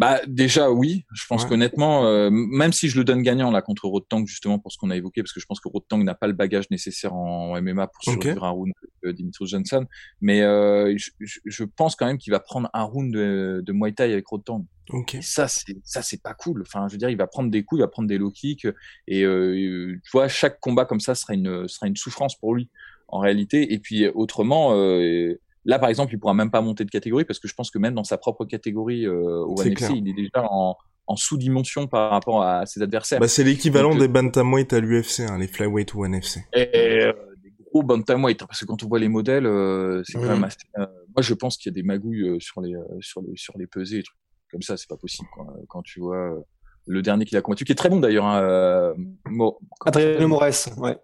Bah 0.00 0.18
déjà 0.26 0.70
oui, 0.70 1.04
je 1.12 1.26
pense 1.28 1.42
Ouais. 1.42 1.50
qu'honnêtement, 1.50 2.06
euh, 2.06 2.30
même 2.32 2.72
si 2.72 2.88
je 2.88 2.96
le 2.96 3.04
donne 3.04 3.20
gagnant 3.20 3.50
là 3.50 3.60
contre 3.60 3.84
Rotang 3.86 4.24
justement 4.24 4.58
pour 4.58 4.72
ce 4.72 4.78
qu'on 4.78 4.88
a 4.88 4.96
évoqué, 4.96 5.22
parce 5.22 5.34
que 5.34 5.40
je 5.40 5.44
pense 5.44 5.60
que 5.60 5.68
Rotang 5.68 5.98
n'a 6.02 6.14
pas 6.14 6.26
le 6.26 6.32
bagage 6.32 6.70
nécessaire 6.70 7.12
en 7.14 7.54
MMA 7.60 7.86
pour 7.86 8.02
survivre 8.02 8.44
un 8.44 8.48
round 8.48 8.72
de 9.02 9.12
Dimitri 9.12 9.46
Johnson, 9.46 9.84
mais 10.22 10.40
euh, 10.40 10.94
je, 10.96 11.10
je- 11.44 11.64
pense 11.64 11.96
quand 11.96 12.06
même 12.06 12.16
qu'il 12.16 12.30
va 12.30 12.40
prendre 12.40 12.70
un 12.72 12.82
round 12.82 13.12
de, 13.12 13.62
de 13.62 13.72
Muay 13.74 13.92
Thai 13.92 14.04
avec 14.12 14.26
Rotang. 14.26 14.64
Ok. 14.88 15.16
Et 15.16 15.22
ça 15.22 15.48
c'est 15.48 15.76
ça 15.84 16.00
c'est 16.00 16.22
pas 16.22 16.32
cool. 16.32 16.62
Enfin 16.62 16.88
je 16.88 16.92
veux 16.94 16.98
dire 16.98 17.10
il 17.10 17.18
va 17.18 17.26
prendre 17.26 17.50
des 17.50 17.62
coups, 17.62 17.80
il 17.80 17.82
va 17.82 17.88
prendre 17.88 18.08
des 18.08 18.16
low 18.16 18.30
kicks 18.30 18.66
et 19.06 19.22
euh, 19.24 20.00
tu 20.02 20.10
vois 20.12 20.28
chaque 20.28 20.60
combat 20.60 20.86
comme 20.86 21.00
ça 21.00 21.14
sera 21.14 21.34
une 21.34 21.68
sera 21.68 21.86
une 21.88 21.96
souffrance 21.96 22.34
pour 22.40 22.54
lui 22.54 22.70
en 23.08 23.18
réalité. 23.18 23.74
Et 23.74 23.78
puis 23.78 24.08
autrement. 24.08 24.72
Euh, 24.74 25.38
Là, 25.64 25.78
par 25.78 25.88
exemple, 25.90 26.14
il 26.14 26.18
pourra 26.18 26.34
même 26.34 26.50
pas 26.50 26.60
monter 26.62 26.84
de 26.84 26.90
catégorie 26.90 27.24
parce 27.24 27.38
que 27.38 27.46
je 27.48 27.54
pense 27.54 27.70
que 27.70 27.78
même 27.78 27.94
dans 27.94 28.04
sa 28.04 28.16
propre 28.18 28.44
catégorie 28.44 29.06
euh, 29.06 29.44
au 29.44 29.56
C'est 29.58 29.68
ONE 29.68 29.74
clair. 29.74 29.90
FC, 29.90 29.98
il 30.00 30.08
est 30.08 30.14
déjà 30.14 30.46
en, 30.50 30.76
en 31.06 31.16
sous-dimension 31.16 31.86
par 31.86 32.10
rapport 32.10 32.42
à 32.42 32.64
ses 32.66 32.80
adversaires. 32.82 33.20
Bah 33.20 33.28
c'est 33.28 33.44
l'équivalent 33.44 33.90
Donc, 33.90 33.98
des 34.00 34.08
bantamweight 34.08 34.72
à 34.72 34.80
l'UFC, 34.80 35.20
hein, 35.20 35.38
les 35.38 35.48
flyweight 35.48 35.92
ou 35.94 36.04
One 36.04 36.14
FC. 36.14 36.40
et 36.54 36.68
euh, 37.02 37.12
des 37.42 37.52
gros 37.70 37.82
bantamweight, 37.82 38.40
hein, 38.42 38.46
parce 38.48 38.60
que 38.60 38.64
quand 38.64 38.82
on 38.82 38.88
voit 38.88 38.98
les 38.98 39.08
modèles, 39.08 39.46
euh, 39.46 40.02
c'est 40.04 40.14
quand 40.14 40.26
même 40.28 40.44
assez. 40.44 40.56
euh, 40.78 40.86
moi, 41.14 41.22
je 41.22 41.34
pense 41.34 41.56
qu'il 41.58 41.70
y 41.70 41.74
a 41.74 41.76
des 41.76 41.82
magouilles 41.82 42.22
euh, 42.28 42.40
sur 42.40 42.60
les 42.62 42.74
euh, 42.74 42.82
sur 43.00 43.20
les 43.22 43.32
sur 43.36 43.58
les 43.58 43.66
pesées, 43.66 43.98
et 43.98 44.02
trucs 44.02 44.16
comme 44.50 44.62
ça, 44.62 44.76
c'est 44.76 44.88
pas 44.88 44.96
possible. 44.96 45.28
Quoi. 45.34 45.46
Quand 45.68 45.82
tu 45.82 46.00
vois 46.00 46.16
euh, 46.36 46.40
le 46.86 47.02
dernier 47.02 47.24
qu'il 47.24 47.36
a 47.38 47.42
combattu, 47.42 47.64
qui 47.64 47.72
est 47.72 47.76
très 47.76 47.88
bon 47.90 48.00
d'ailleurs, 48.00 48.24
hein, 48.24 48.40
euh, 48.42 48.94
Mo- 49.28 49.58
Adrien 49.84 50.26
Moraes, 50.26 50.68
ouais. 50.78 50.98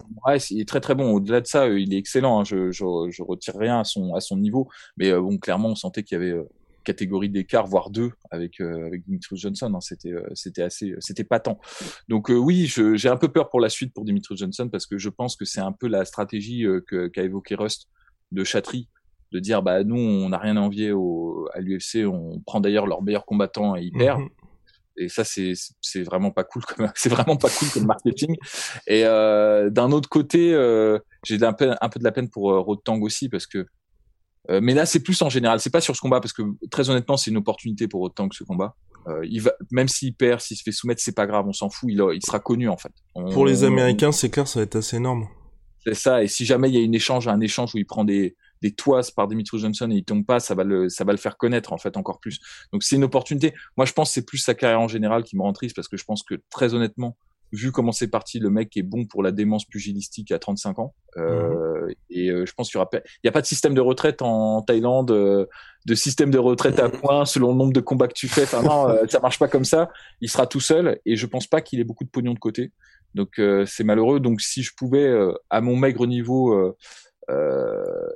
Il 0.50 0.60
est 0.60 0.68
très 0.68 0.80
très 0.80 0.94
bon. 0.94 1.12
Au-delà 1.12 1.40
de 1.40 1.46
ça, 1.46 1.64
euh, 1.64 1.78
il 1.78 1.94
est 1.94 1.98
excellent. 1.98 2.40
hein. 2.40 2.44
Je, 2.44 2.70
je, 2.72 2.84
je 3.10 3.22
retire 3.22 3.54
rien 3.56 3.80
à 3.80 3.84
son 3.84 4.14
à 4.14 4.20
son 4.20 4.36
niveau, 4.36 4.68
mais 4.96 5.10
euh, 5.10 5.20
bon, 5.20 5.38
clairement, 5.38 5.68
on 5.68 5.74
sentait 5.74 6.02
qu'il 6.02 6.16
y 6.18 6.20
avait 6.20 6.32
euh, 6.32 6.44
catégorie 6.84 7.28
d'écart, 7.28 7.66
voire 7.66 7.90
deux, 7.90 8.12
avec 8.30 8.60
euh, 8.60 8.86
avec 8.86 9.04
Dimitrios 9.04 9.36
Johnson. 9.38 9.72
hein. 9.74 9.80
C'était 9.80 10.14
c'était 10.34 10.62
assez 10.62 10.94
c'était 11.00 11.24
patent. 11.24 11.58
Donc 12.08 12.30
oui, 12.30 12.66
j'ai 12.94 13.08
un 13.08 13.16
peu 13.16 13.28
peur 13.28 13.50
pour 13.50 13.60
la 13.60 13.68
suite 13.68 13.92
pour 13.92 14.04
Dimitrios 14.04 14.36
Johnson 14.36 14.68
parce 14.70 14.86
que 14.86 14.96
je 14.98 15.08
pense 15.08 15.36
que 15.36 15.44
c'est 15.44 15.60
un 15.60 15.72
peu 15.72 15.88
la 15.88 16.04
stratégie 16.04 16.64
qu'a 17.12 17.22
évoqué 17.22 17.54
Rust 17.54 17.86
de 18.32 18.42
Chatry 18.44 18.88
de 19.32 19.40
dire 19.40 19.62
bah 19.62 19.82
nous 19.84 19.96
on 19.98 20.28
n'a 20.28 20.38
rien 20.38 20.56
à 20.56 20.60
envier 20.60 20.92
au, 20.92 21.48
à 21.52 21.60
l'UFC, 21.60 22.06
on 22.06 22.40
prend 22.46 22.60
d'ailleurs 22.60 22.86
leurs 22.86 23.02
meilleurs 23.02 23.26
combattants 23.26 23.74
et 23.76 23.82
ils 23.82 23.92
perdent 23.92 24.20
Mhm. 24.20 24.28
Et 24.96 25.08
ça 25.08 25.24
c'est 25.24 25.52
c'est 25.80 26.02
vraiment 26.02 26.30
pas 26.30 26.44
cool 26.44 26.64
comme 26.64 26.90
c'est 26.94 27.08
vraiment 27.08 27.36
pas 27.36 27.48
cool 27.50 27.68
comme 27.70 27.86
marketing. 27.86 28.36
Et 28.86 29.04
euh, 29.04 29.70
d'un 29.70 29.92
autre 29.92 30.08
côté 30.08 30.52
euh, 30.52 30.98
j'ai 31.24 31.42
un 31.42 31.52
peu 31.52 31.74
un 31.80 31.88
peu 31.88 31.98
de 31.98 32.04
la 32.04 32.12
peine 32.12 32.28
pour 32.28 32.52
euh, 32.52 32.94
aussi 33.00 33.28
parce 33.28 33.46
que 33.46 33.66
euh, 34.50 34.60
mais 34.62 34.74
là 34.74 34.86
c'est 34.86 35.00
plus 35.00 35.20
en 35.22 35.28
général. 35.28 35.60
C'est 35.60 35.70
pas 35.70 35.80
sur 35.80 35.94
ce 35.96 36.00
combat 36.00 36.20
parce 36.20 36.32
que 36.32 36.42
très 36.70 36.88
honnêtement 36.90 37.16
c'est 37.16 37.30
une 37.30 37.36
opportunité 37.36 37.88
pour 37.88 38.00
Rotang 38.00 38.28
ce 38.32 38.44
combat. 38.44 38.74
Il 39.22 39.40
va 39.40 39.52
même 39.70 39.86
s'il 39.88 40.14
perd 40.14 40.40
s'il 40.40 40.56
se 40.56 40.62
fait 40.64 40.72
soumettre 40.72 41.00
c'est 41.00 41.14
pas 41.14 41.26
grave. 41.26 41.46
On 41.46 41.52
s'en 41.52 41.70
fout. 41.70 41.88
Il, 41.92 42.02
il 42.14 42.24
sera 42.24 42.40
connu 42.40 42.68
en 42.68 42.76
fait. 42.76 42.92
On- 43.14 43.30
Pour 43.30 43.46
les 43.46 43.62
Américains, 43.62 44.10
c'est 44.10 44.30
clair, 44.30 44.48
ça 44.48 44.58
va 44.60 44.64
être 44.64 44.76
assez 44.76 44.96
énorme. 44.96 45.28
c'est 45.84 45.94
ça. 45.94 46.22
Et 46.24 46.26
si 46.28 46.44
jamais 46.44 46.68
il 46.70 46.74
y 46.74 46.78
a 46.78 46.80
une 46.80 46.94
échange, 46.94 47.28
un 47.28 47.40
échange 47.40 47.72
où 47.74 47.78
il 47.78 47.86
prend 47.86 48.04
des 48.04 48.36
des 48.62 48.72
toises 48.72 49.10
par 49.10 49.28
Dimitri 49.28 49.58
Johnson 49.58 49.90
et 49.90 49.96
il 49.96 50.04
tombe 50.04 50.24
pas, 50.24 50.40
ça 50.40 50.54
va 50.54 50.64
le 50.64 50.88
ça 50.88 51.04
va 51.04 51.12
le 51.12 51.18
faire 51.18 51.36
connaître 51.36 51.72
en 51.72 51.78
fait 51.78 51.96
encore 51.96 52.20
plus. 52.20 52.40
Donc 52.72 52.82
c'est 52.82 52.96
une 52.96 53.04
opportunité. 53.04 53.54
Moi 53.76 53.86
je 53.86 53.92
pense 53.92 54.10
que 54.10 54.14
c'est 54.14 54.26
plus 54.26 54.38
sa 54.38 54.54
carrière 54.54 54.80
en 54.80 54.88
général 54.88 55.24
qui 55.24 55.36
me 55.36 55.42
rend 55.42 55.52
triste 55.52 55.76
parce 55.76 55.88
que 55.88 55.96
je 55.96 56.04
pense 56.04 56.22
que 56.22 56.34
très 56.50 56.74
honnêtement, 56.74 57.16
vu 57.52 57.72
comment 57.72 57.92
c'est 57.92 58.08
parti, 58.08 58.38
le 58.38 58.50
mec 58.50 58.76
est 58.76 58.82
bon 58.82 59.06
pour 59.06 59.22
la 59.22 59.32
démence 59.32 59.64
pugilistique 59.64 60.32
à 60.32 60.38
35 60.38 60.78
ans. 60.78 60.94
Euh, 61.16 61.88
Et 62.10 62.30
euh, 62.30 62.44
je 62.46 62.52
pense 62.52 62.68
qu'il 62.68 62.78
y 62.78 62.82
aura 62.82 62.90
il 62.92 63.26
y 63.26 63.28
a 63.28 63.32
pas 63.32 63.40
de 63.40 63.46
système 63.46 63.74
de 63.74 63.80
retraite 63.80 64.22
en 64.22 64.62
Thaïlande, 64.62 65.10
euh, 65.10 65.46
de 65.86 65.94
système 65.94 66.30
de 66.30 66.38
retraite 66.38 66.78
à 66.78 66.88
points 66.88 67.24
selon 67.24 67.52
le 67.52 67.58
nombre 67.58 67.72
de 67.72 67.80
combats 67.80 68.08
que 68.08 68.14
tu 68.14 68.28
fais. 68.28 68.42
Enfin 68.42 68.62
non, 68.62 68.88
euh, 68.88 69.04
ça 69.08 69.20
marche 69.20 69.38
pas 69.38 69.48
comme 69.48 69.64
ça. 69.64 69.90
Il 70.20 70.28
sera 70.28 70.46
tout 70.46 70.60
seul 70.60 71.00
et 71.06 71.16
je 71.16 71.26
pense 71.26 71.46
pas 71.46 71.60
qu'il 71.60 71.80
ait 71.80 71.84
beaucoup 71.84 72.04
de 72.04 72.10
pognon 72.10 72.34
de 72.34 72.38
côté. 72.38 72.72
Donc 73.14 73.40
c'est 73.66 73.84
malheureux. 73.84 74.20
Donc 74.20 74.42
si 74.42 74.62
je 74.62 74.72
pouvais, 74.76 75.10
à 75.48 75.62
mon 75.62 75.74
maigre 75.74 76.06
niveau, 76.06 76.74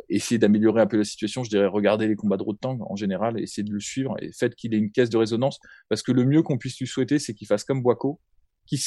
essayer 0.09 0.39
d'améliorer 0.39 0.81
un 0.81 0.87
peu 0.87 0.97
la 0.97 1.05
situation, 1.05 1.45
je 1.45 1.51
dirais 1.51 1.67
regarder 1.67 2.07
les 2.07 2.17
combats 2.17 2.37
de 2.37 2.43
Rotang 2.43 2.79
en 2.81 2.97
général, 2.97 3.39
et 3.39 3.43
essayer 3.43 3.63
de 3.63 3.73
le 3.73 3.81
suivre 3.81 4.17
et 4.21 4.31
faites 4.33 4.55
qu'il 4.55 4.75
ait 4.75 4.79
une 4.79 4.91
caisse 4.91 5.11
de 5.11 5.17
résonance, 5.17 5.59
parce 5.89 6.03
que 6.03 6.13
le 6.13 6.25
mieux 6.25 6.43
qu'on 6.43 6.59
puisse 6.59 6.79
lui 6.79 6.87
souhaiter, 6.87 7.19
c'est 7.19 7.35
qu'il 7.35 7.47
fasse 7.47 7.65
comme 7.65 7.83
Boaco, 7.83 8.21
il 8.73 8.79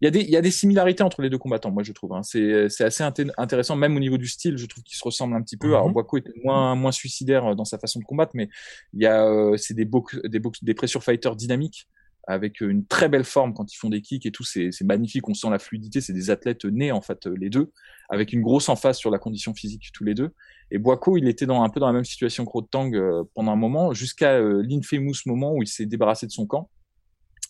y 0.00 0.06
a 0.06 0.10
des 0.10 0.20
il 0.20 0.30
y 0.30 0.36
a 0.36 0.40
des 0.40 0.50
similarités 0.50 1.02
entre 1.02 1.22
les 1.22 1.30
deux 1.30 1.38
combattants 1.38 1.70
moi 1.70 1.82
je 1.82 1.92
trouve 1.92 2.12
hein. 2.12 2.22
c'est 2.22 2.68
c'est 2.68 2.84
assez 2.84 3.02
intéressant 3.02 3.76
même 3.76 3.96
au 3.96 4.00
niveau 4.00 4.18
du 4.18 4.28
style 4.28 4.56
je 4.56 4.66
trouve 4.66 4.84
qu'ils 4.84 4.96
se 4.96 5.04
ressemblent 5.04 5.34
un 5.34 5.42
petit 5.42 5.56
peu. 5.56 5.68
Alors 5.68 5.90
Boaco 5.90 6.18
était 6.18 6.32
moins 6.44 6.74
moins 6.74 6.92
suicidaire 6.92 7.46
euh, 7.46 7.54
dans 7.54 7.64
sa 7.64 7.78
façon 7.78 7.98
de 7.98 8.04
combattre 8.04 8.32
mais 8.34 8.48
il 8.92 9.02
y 9.02 9.06
a 9.06 9.26
euh, 9.26 9.56
c'est 9.56 9.74
des 9.74 9.84
box 9.84 10.18
des 10.24 10.38
box 10.38 10.62
des 10.62 10.74
pressure 10.74 11.02
fighters 11.02 11.36
dynamiques 11.36 11.88
avec 12.26 12.62
euh, 12.62 12.68
une 12.68 12.86
très 12.86 13.08
belle 13.08 13.24
forme 13.24 13.54
quand 13.54 13.72
ils 13.72 13.76
font 13.76 13.90
des 13.90 14.00
kicks 14.00 14.26
et 14.26 14.30
tout. 14.30 14.44
C'est 14.44 14.70
magnifique. 14.82 15.28
On 15.28 15.34
sent 15.34 15.50
la 15.50 15.58
fluidité. 15.58 16.00
C'est 16.00 16.12
des 16.12 16.30
athlètes 16.30 16.64
nés 16.64 16.92
en 16.92 17.00
fait 17.00 17.26
les 17.26 17.50
deux 17.50 17.72
avec 18.08 18.32
une 18.32 18.42
grosse 18.42 18.68
emphase 18.68 18.98
sur 18.98 19.10
la 19.10 19.18
condition 19.18 19.54
physique 19.54 19.90
tous 19.92 20.04
les 20.04 20.14
deux. 20.14 20.30
Et 20.70 20.78
Boaco 20.78 21.16
il 21.16 21.28
était 21.28 21.46
dans 21.46 21.62
un 21.62 21.68
peu 21.68 21.80
dans 21.80 21.86
la 21.86 21.92
même 21.92 22.04
situation 22.04 22.44
que 22.44 22.50
Rotang 22.50 22.90
pendant 23.34 23.52
un 23.52 23.56
moment 23.56 23.92
jusqu'à 23.92 24.40
l'infamous 24.40 25.14
moment 25.26 25.54
où 25.54 25.62
il 25.62 25.68
s'est 25.68 25.86
débarrassé 25.86 26.26
de 26.26 26.32
son 26.32 26.46
camp. 26.46 26.68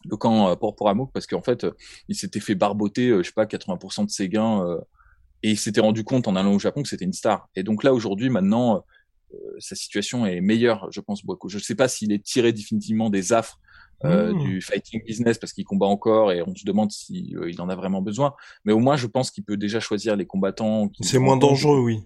Le 0.05 0.17
camp 0.17 0.49
euh, 0.49 0.87
Amouk 0.87 1.13
parce 1.13 1.27
qu'en 1.27 1.43
fait, 1.43 1.65
euh, 1.65 1.73
il 2.09 2.17
s'était 2.17 2.41
fait 2.41 2.55
barboter, 2.55 3.09
euh, 3.09 3.23
je 3.23 3.29
sais 3.29 3.35
pas, 3.35 3.45
80% 3.45 4.07
de 4.07 4.11
ses 4.11 4.29
gains 4.29 4.79
et 5.43 5.51
il 5.51 5.59
s'était 5.59 5.81
rendu 5.81 6.05
compte 6.05 6.29
en 6.29 6.37
allant 6.37 6.55
au 6.55 6.59
Japon 6.59 6.83
que 6.83 6.89
c'était 6.89 7.05
une 7.05 7.13
star. 7.13 7.49
Et 7.57 7.63
donc 7.63 7.85
là, 7.85 7.93
aujourd'hui, 7.93 8.31
maintenant, 8.31 8.85
sa 9.59 9.75
situation 9.75 10.27
est 10.27 10.41
meilleure, 10.41 10.89
je 10.91 11.01
pense, 11.01 11.25
beaucoup. 11.25 11.49
Je 11.49 11.59
ne 11.59 11.63
sais 11.63 11.75
pas 11.75 11.89
s'il 11.89 12.13
est 12.13 12.23
tiré 12.23 12.53
définitivement 12.53 13.11
des 13.11 13.33
affres 13.33 13.59
mmh. 14.05 14.39
du 14.43 14.61
fighting 14.61 15.03
business 15.05 15.39
parce 15.39 15.53
qu'il 15.53 15.65
combat 15.65 15.87
encore 15.87 16.33
et 16.33 16.43
on 16.43 16.55
se 16.55 16.65
demande 16.65 16.91
s'il 16.91 17.39
il 17.49 17.61
en 17.61 17.69
a 17.69 17.77
vraiment 17.77 18.03
besoin. 18.03 18.35
Mais 18.65 18.73
au 18.73 18.79
moins, 18.79 18.97
je 18.97 19.07
pense 19.07 19.31
qu'il 19.31 19.45
peut 19.45 19.57
déjà 19.57 19.81
choisir 19.81 20.17
les 20.17 20.27
combattants. 20.27 20.91
C'est 21.01 21.19
moins 21.19 21.37
dangereux, 21.37 21.81
oui. 21.81 22.01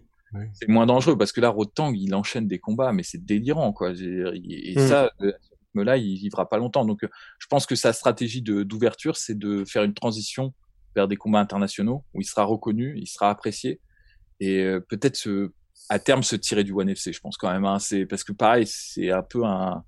C'est 0.53 0.69
moins 0.69 0.87
dangereux 0.87 1.17
parce 1.17 1.33
que 1.33 1.41
là, 1.41 1.49
Rotang, 1.49 1.93
il 1.95 2.15
enchaîne 2.15 2.47
des 2.47 2.59
combats, 2.59 2.93
mais 2.93 3.03
c'est 3.03 3.25
délirant, 3.25 3.73
quoi. 3.73 3.93
Et, 3.93 4.75
mmh. 4.77 4.89
ça, 4.89 5.11
là 5.75 5.97
il 5.97 6.17
vivra 6.17 6.49
pas 6.49 6.59
longtemps. 6.59 6.85
Donc, 6.85 7.05
euh, 7.05 7.09
je 7.39 7.47
pense 7.47 7.67
que 7.67 7.75
sa 7.75 7.93
stratégie 7.93 8.43
d'ouverture, 8.43 9.17
c'est 9.17 9.39
de 9.39 9.65
faire 9.65 9.83
une 9.83 9.95
transition 9.95 10.53
vers 10.95 11.09
des 11.09 11.17
combats 11.17 11.41
internationaux 11.41 12.05
où 12.15 12.21
il 12.21 12.25
sera 12.25 12.45
reconnu, 12.45 12.95
il 12.97 13.07
sera 13.07 13.31
apprécié 13.31 13.81
et 14.41 14.62
euh, 14.62 14.81
peut-être 14.81 15.17
à 15.88 15.99
terme 15.99 16.22
se 16.22 16.37
tirer 16.37 16.64
du 16.64 16.72
One 16.72 16.88
FC. 16.88 17.12
Je 17.12 17.20
pense 17.20 17.37
quand 17.37 17.51
même. 17.51 17.64
Hein, 17.64 17.79
c'est 17.79 18.07
parce 18.07 18.25
que 18.25 18.33
pareil, 18.33 18.66
c'est 18.66 19.11
un 19.11 19.22
peu 19.22 19.44
un, 19.44 19.85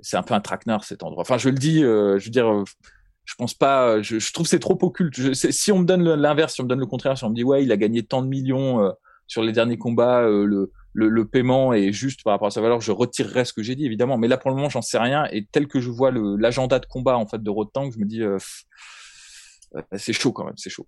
c'est 0.00 0.16
un 0.16 0.22
peu 0.22 0.34
un 0.34 0.40
traquenard 0.40 0.84
cet 0.84 1.02
endroit. 1.02 1.22
Enfin, 1.22 1.38
je 1.38 1.48
le 1.48 1.56
dis, 1.58 1.82
euh, 1.82 2.18
je 2.18 2.26
veux 2.26 2.30
dire. 2.30 2.64
je 3.24 3.34
pense 3.36 3.54
pas, 3.54 4.00
je, 4.02 4.18
je 4.18 4.32
trouve 4.32 4.46
c'est 4.46 4.58
trop 4.58 4.78
occulte. 4.82 5.34
si 5.34 5.72
on 5.72 5.80
me 5.80 5.84
donne 5.84 6.02
l'inverse, 6.02 6.54
si 6.54 6.60
on 6.60 6.64
me 6.64 6.68
donne 6.68 6.80
le 6.80 6.86
contraire, 6.86 7.16
si 7.16 7.24
on 7.24 7.30
me 7.30 7.34
dit 7.34 7.44
ouais, 7.44 7.62
il 7.62 7.72
a 7.72 7.76
gagné 7.76 8.02
tant 8.02 8.22
de 8.22 8.28
millions 8.28 8.92
sur 9.26 9.42
les 9.42 9.52
derniers 9.52 9.78
combats, 9.78 10.22
le, 10.22 10.72
le, 11.06 11.28
paiement 11.28 11.72
est 11.72 11.92
juste 11.92 12.22
par 12.24 12.32
rapport 12.32 12.48
à 12.48 12.50
sa 12.50 12.60
valeur, 12.60 12.80
je 12.80 12.92
retirerai 12.92 13.44
ce 13.44 13.52
que 13.52 13.62
j'ai 13.62 13.76
dit 13.76 13.86
évidemment. 13.86 14.18
Mais 14.18 14.28
là 14.28 14.36
pour 14.36 14.50
le 14.50 14.56
moment, 14.56 14.68
j'en 14.68 14.82
sais 14.82 14.98
rien. 14.98 15.26
Et 15.30 15.46
tel 15.46 15.68
que 15.68 15.80
je 15.80 15.90
vois 15.90 16.10
l'agenda 16.10 16.78
de 16.78 16.86
combat 16.86 17.16
en 17.16 17.26
fait 17.26 17.42
de 17.42 17.50
Rotang, 17.50 17.90
je 17.90 17.98
me 17.98 18.04
dis 18.04 18.22
euh, 18.22 18.38
euh, 19.76 19.82
c'est 19.96 20.12
chaud 20.12 20.32
quand 20.32 20.44
même, 20.44 20.56
c'est 20.56 20.70
chaud. 20.70 20.86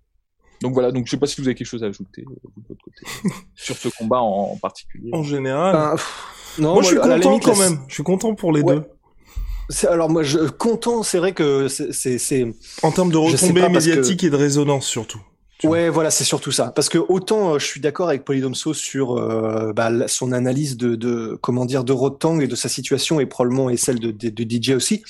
Donc 0.61 0.75
voilà, 0.75 0.92
donc 0.92 1.07
je 1.07 1.11
sais 1.11 1.16
pas 1.16 1.27
si 1.27 1.40
vous 1.40 1.46
avez 1.46 1.55
quelque 1.55 1.66
chose 1.66 1.83
à 1.83 1.87
ajouter 1.87 2.23
euh, 2.23 2.35
de 2.57 2.62
votre 2.68 2.83
côté 2.83 3.35
sur 3.55 3.77
ce 3.77 3.88
combat 3.88 4.20
en, 4.20 4.57
particulier. 4.57 5.11
En 5.12 5.23
général, 5.23 5.73
ben, 5.73 5.96
non, 6.59 6.75
moi, 6.75 6.83
je 6.83 6.88
suis 6.88 6.96
content 6.99 7.38
quand 7.38 7.59
même. 7.59 7.79
Je 7.88 7.94
suis 7.94 8.03
content 8.03 8.35
pour 8.35 8.53
les 8.53 8.62
deux. 8.62 8.83
Alors 9.88 10.11
moi, 10.11 10.23
je 10.23 10.38
content, 10.49 11.03
c'est 11.03 11.18
vrai 11.18 11.33
que 11.33 11.68
c'est 11.68 12.55
en 12.83 12.90
termes 12.90 13.12
de 13.12 13.16
retombées 13.16 13.68
médiatiques 13.68 14.25
et 14.25 14.31
de 14.31 14.37
résonance 14.37 14.87
surtout. 14.87 15.20
Ouais, 15.64 15.90
voilà, 15.90 16.11
c'est 16.11 16.25
surtout 16.25 16.53
ça. 16.53 16.73
Parce 16.75 16.88
que 16.88 16.99
autant 16.99 17.55
euh, 17.55 17.59
je 17.59 17.66
suis 17.66 17.81
d'accord 17.81 18.09
avec 18.09 18.25
Polydomso 18.25 18.73
sur 18.73 19.18
euh, 19.18 19.73
bah, 19.75 19.90
son 20.09 20.33
analyse 20.33 20.77
de, 20.77 20.94
de, 20.94 21.38
comment 21.42 21.66
dire 21.66 21.85
de 21.85 21.92
Rotang 21.92 22.40
et 22.40 22.46
de 22.46 22.57
sa 22.57 22.68
situation 22.68 23.20
et 23.20 23.27
probablement 23.27 23.68
et 23.68 23.77
celle 23.77 23.99
de, 23.99 24.11
de, 24.11 24.44
DJ 24.49 24.70
aussi. 24.70 25.03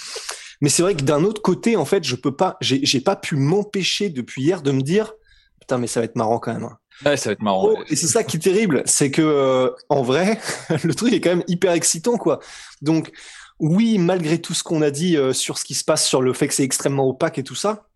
Mais 0.60 0.68
c'est 0.68 0.82
vrai 0.82 0.94
que 0.94 1.02
d'un 1.02 1.24
autre 1.24 1.40
côté, 1.40 1.76
en 1.76 1.84
fait, 1.84 2.04
je 2.04 2.16
peux 2.16 2.34
pas, 2.34 2.56
j'ai 2.60 3.00
pas 3.00 3.16
pu 3.16 3.36
m'empêcher 3.36 4.10
depuis 4.10 4.42
hier 4.42 4.60
de 4.60 4.72
me 4.72 4.82
dire, 4.82 5.14
putain, 5.60 5.78
mais 5.78 5.86
ça 5.86 6.00
va 6.00 6.04
être 6.04 6.16
marrant 6.16 6.38
quand 6.38 6.52
même. 6.52 6.64
Hein. 6.64 6.78
Ouais, 7.04 7.16
ça 7.16 7.30
va 7.30 7.32
être 7.32 7.42
marrant. 7.42 7.68
Oh, 7.70 7.82
et 7.88 7.96
c'est 7.96 8.06
ça 8.06 8.24
qui 8.24 8.36
est 8.36 8.40
terrible, 8.40 8.82
c'est 8.86 9.10
que 9.10 9.22
euh, 9.22 9.70
en 9.88 10.02
vrai, 10.02 10.38
le 10.84 10.94
truc 10.94 11.12
est 11.12 11.20
quand 11.20 11.30
même 11.30 11.44
hyper 11.46 11.72
excitant, 11.72 12.16
quoi. 12.16 12.40
Donc 12.82 13.12
oui, 13.58 13.98
malgré 13.98 14.40
tout 14.40 14.54
ce 14.54 14.62
qu'on 14.62 14.82
a 14.82 14.90
dit 14.90 15.16
sur 15.32 15.58
ce 15.58 15.64
qui 15.64 15.74
se 15.74 15.84
passe, 15.84 16.06
sur 16.06 16.22
le 16.22 16.32
fait 16.32 16.48
que 16.48 16.54
c'est 16.54 16.64
extrêmement 16.64 17.06
opaque 17.06 17.38
et 17.38 17.44
tout 17.44 17.54
ça, 17.54 17.86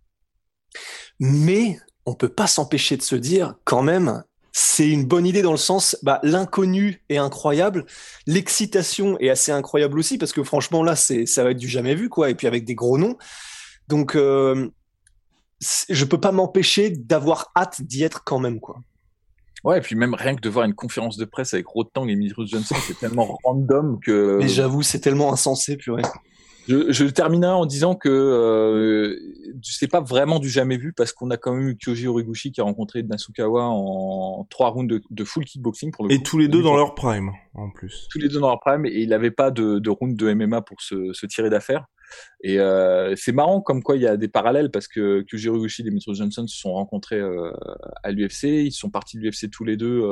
mais 1.19 1.79
on 2.07 2.15
peut 2.15 2.29
pas 2.29 2.47
s'empêcher 2.47 2.97
de 2.97 3.03
se 3.03 3.17
dire 3.17 3.55
quand 3.65 3.83
même 3.83 4.25
c'est 4.57 4.89
une 4.89 5.05
bonne 5.05 5.27
idée 5.27 5.43
dans 5.43 5.51
le 5.51 5.57
sens 5.57 5.97
bah, 6.03 6.21
l'inconnu 6.23 7.03
est 7.09 7.17
incroyable 7.17 7.87
l'excitation 8.27 9.19
est 9.19 9.31
assez 9.31 9.53
incroyable 9.53 9.99
aussi 9.99 10.19
parce 10.19 10.33
que 10.33 10.43
franchement 10.43 10.83
là 10.83 10.97
c'est 10.97 11.27
ça 11.27 11.43
va 11.43 11.51
être 11.51 11.59
du 11.59 11.69
jamais 11.69 11.95
vu 11.95 12.09
quoi 12.09 12.31
et 12.31 12.35
puis 12.35 12.47
avec 12.47 12.65
des 12.65 12.75
gros 12.75 12.99
noms 12.99 13.17
donc 13.89 14.15
euh, 14.15 14.71
je 15.89 16.05
peux 16.05 16.21
pas 16.21 16.33
m'empêcher 16.33 16.91
d'avoir 16.91 17.51
hâte 17.57 17.83
d'y 17.83 18.03
être 18.03 18.25
quand 18.25 18.39
même 18.39 18.61
quoi 18.61 18.81
Ouais, 19.65 19.79
et 19.79 19.81
puis 19.81 19.97
même 19.97 20.15
rien 20.15 20.37
que 20.37 20.43
de 20.43 20.49
voir 20.51 20.67
une 20.67 20.75
conférence 20.75 21.17
de 21.17 21.25
presse 21.25 21.55
avec 21.55 21.67
Rotang 21.67 22.07
et 22.07 22.17
Mitrus 22.17 22.51
Johnson, 22.51 22.75
c'est 22.87 22.99
tellement 22.99 23.39
random 23.45 23.99
que. 23.99 24.37
Mais 24.39 24.49
j'avoue, 24.49 24.83
c'est 24.83 25.01
tellement 25.01 25.33
insensé, 25.33 25.79
purée. 25.79 26.03
Je, 26.69 26.93
je 26.93 27.05
terminerai 27.05 27.53
en 27.53 27.67
disant 27.67 27.95
que 27.95 28.09
euh, 28.09 29.19
c'est 29.63 29.89
pas 29.89 30.01
vraiment 30.01 30.39
du 30.39 30.49
jamais 30.49 30.77
vu 30.79 30.93
parce 30.95 31.13
qu'on 31.13 31.31
a 31.31 31.37
quand 31.37 31.55
même 31.55 31.69
eu 31.69 31.77
Kyoji 31.77 32.07
Horiguchi 32.07 32.53
qui 32.53 32.61
a 32.61 32.65
rencontré 32.65 33.03
Nasukawa 33.03 33.65
en 33.65 34.47
trois 34.49 34.71
rounds 34.71 35.01
de, 35.11 35.25
full 35.25 35.45
kickboxing 35.45 35.93
pour 35.93 36.07
le 36.07 36.13
Et 36.13 36.23
tous 36.23 36.39
les 36.39 36.49
deux 36.49 36.63
dans 36.63 36.77
leur 36.77 36.95
prime 36.95 37.33
en 37.55 37.71
plus. 37.71 38.09
Tous 38.11 38.19
les 38.19 38.29
deux 38.29 38.41
dans 38.41 38.49
leur 38.49 38.61
prime 38.61 38.87
et 38.87 39.01
il 39.01 39.11
n'avait 39.11 39.31
pas 39.31 39.51
de, 39.51 39.79
de 39.79 39.91
round 39.91 40.17
de 40.17 40.33
MMA 40.33 40.63
pour 40.63 40.81
se, 40.81 41.13
se 41.13 41.27
tirer 41.27 41.51
d'affaire. 41.51 41.85
Et 42.43 42.59
euh, 42.59 43.15
c'est 43.17 43.33
marrant 43.33 43.61
comme 43.61 43.83
quoi 43.83 43.97
il 43.97 44.03
y 44.03 44.07
a 44.07 44.17
des 44.17 44.29
parallèles 44.29 44.71
parce 44.71 44.89
que 44.89 45.25
Kyoji 45.29 45.49
Horiguchi 45.49 45.83
et 45.83 45.85
Demetrius 45.85 46.19
Johnson 46.19 46.47
se 46.47 46.59
sont 46.59 46.73
rencontrés 46.73 47.21
euh, 47.21 47.53
à 48.03 48.11
l'UFC, 48.11 48.45
ils 48.45 48.73
sont 48.73 48.91
partis 48.91 49.17
de 49.17 49.23
l'UFC 49.23 49.51
tous 49.51 49.65
les 49.65 49.77
deux 49.77 50.03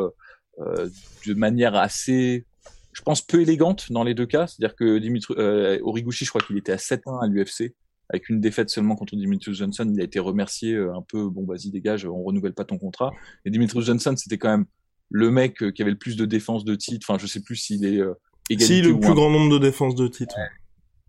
euh, 0.58 0.88
de 1.26 1.34
manière 1.34 1.74
assez 1.74 2.46
je 2.94 3.00
pense, 3.00 3.22
peu 3.22 3.40
élégante 3.40 3.90
dans 3.90 4.04
les 4.04 4.12
deux 4.12 4.26
cas. 4.26 4.46
C'est-à-dire 4.46 4.76
que 4.76 4.98
Dimitri, 4.98 5.32
Origuchi, 5.80 6.26
je 6.26 6.30
crois 6.30 6.42
qu'il 6.42 6.58
était 6.58 6.72
à 6.72 6.76
7-1 6.76 7.24
à 7.24 7.26
l'UFC, 7.26 7.74
avec 8.10 8.28
une 8.28 8.38
défaite 8.38 8.68
seulement 8.68 8.96
contre 8.96 9.16
Dimitri 9.16 9.54
Johnson. 9.54 9.90
Il 9.94 9.98
a 9.98 10.04
été 10.04 10.18
remercié 10.18 10.76
un 10.76 11.00
peu, 11.00 11.26
bon, 11.30 11.46
vas-y, 11.46 11.70
dégage, 11.70 12.04
on 12.04 12.22
renouvelle 12.22 12.52
pas 12.52 12.66
ton 12.66 12.76
contrat. 12.76 13.10
Et 13.46 13.50
Dimitri 13.50 13.80
Johnson, 13.80 14.14
c'était 14.18 14.36
quand 14.36 14.50
même 14.50 14.66
le 15.12 15.30
mec 15.30 15.72
qui 15.72 15.82
avait 15.82 15.90
le 15.90 15.98
plus 15.98 16.16
de 16.16 16.24
défenses 16.24 16.64
de 16.64 16.74
titre. 16.74 17.06
Enfin, 17.08 17.18
je 17.18 17.26
sais 17.26 17.42
plus 17.42 17.56
s'il 17.56 17.84
est 17.84 17.98
euh, 17.98 18.14
Si, 18.58 18.82
le 18.82 18.98
plus 18.98 19.14
grand 19.14 19.30
nombre 19.30 19.52
de 19.52 19.58
défenses 19.58 19.94
de 19.94 20.08
titre. 20.08 20.34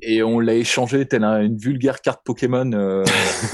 Et 0.05 0.23
on 0.23 0.39
l'a 0.39 0.55
échangé 0.55 1.05
tel 1.05 1.23
une 1.23 1.57
vulgaire 1.57 2.01
carte 2.01 2.21
Pokémon. 2.23 2.71
Euh... 2.73 3.05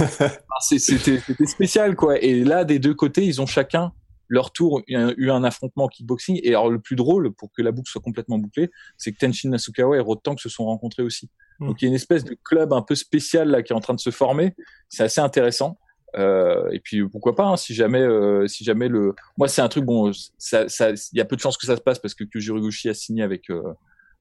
c'était 0.61 1.19
spécial, 1.45 1.95
quoi. 1.95 2.19
Et 2.19 2.43
là, 2.43 2.63
des 2.63 2.79
deux 2.79 2.93
côtés, 2.93 3.23
ils 3.23 3.41
ont 3.41 3.45
chacun 3.45 3.91
leur 4.29 4.51
tour 4.51 4.81
eu 4.87 5.31
un 5.31 5.43
affrontement 5.43 5.87
kickboxing. 5.87 6.39
Et 6.43 6.49
alors 6.49 6.69
le 6.69 6.79
plus 6.79 6.95
drôle, 6.95 7.33
pour 7.33 7.51
que 7.51 7.61
la 7.61 7.71
boucle 7.71 7.89
soit 7.89 8.01
complètement 8.01 8.37
bouclée, 8.37 8.69
c'est 8.95 9.11
que 9.11 9.17
Tenshin 9.17 9.49
Nasukawa 9.49 9.97
et 9.97 9.99
Rotang 9.99 10.37
se 10.37 10.49
sont 10.49 10.65
rencontrés 10.65 11.03
aussi. 11.03 11.29
Hmm. 11.59 11.67
Donc 11.67 11.81
il 11.81 11.85
y 11.85 11.87
a 11.87 11.89
une 11.89 11.95
espèce 11.95 12.23
de 12.23 12.37
club 12.43 12.71
un 12.71 12.83
peu 12.83 12.95
spécial 12.95 13.49
là 13.49 13.63
qui 13.63 13.73
est 13.73 13.75
en 13.75 13.81
train 13.81 13.95
de 13.95 13.99
se 13.99 14.11
former. 14.11 14.55
C'est 14.87 15.03
assez 15.03 15.19
intéressant. 15.19 15.79
Euh, 16.15 16.69
et 16.71 16.79
puis 16.79 17.07
pourquoi 17.07 17.35
pas, 17.35 17.45
hein, 17.45 17.57
si 17.57 17.73
jamais, 17.73 18.01
euh, 18.01 18.47
si 18.47 18.63
jamais 18.63 18.87
le, 18.87 19.13
moi 19.37 19.47
c'est 19.47 19.61
un 19.61 19.69
truc 19.69 19.85
bon, 19.85 20.11
ça, 20.39 20.67
ça, 20.67 20.91
il 20.91 21.17
y 21.17 21.21
a 21.21 21.25
peu 21.25 21.35
de 21.35 21.41
chances 21.41 21.57
que 21.57 21.67
ça 21.67 21.75
se 21.75 21.81
passe 21.81 21.99
parce 21.99 22.15
que 22.15 22.23
Kyujiro 22.23 22.57
a 22.57 22.93
signé 22.93 23.21
avec 23.21 23.49
euh, 23.51 23.61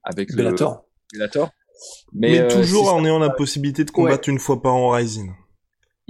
avec 0.03 0.35
Bellator. 0.35 0.85
Bellator. 1.13 1.49
Mais, 2.13 2.41
Mais 2.41 2.47
toujours 2.47 2.93
en 2.93 3.03
ayant 3.05 3.19
la 3.19 3.29
possibilité 3.29 3.83
de 3.83 3.91
combattre 3.91 4.29
une 4.29 4.39
fois 4.39 4.61
par 4.61 4.75
an 4.75 4.89
Rising. 4.89 5.31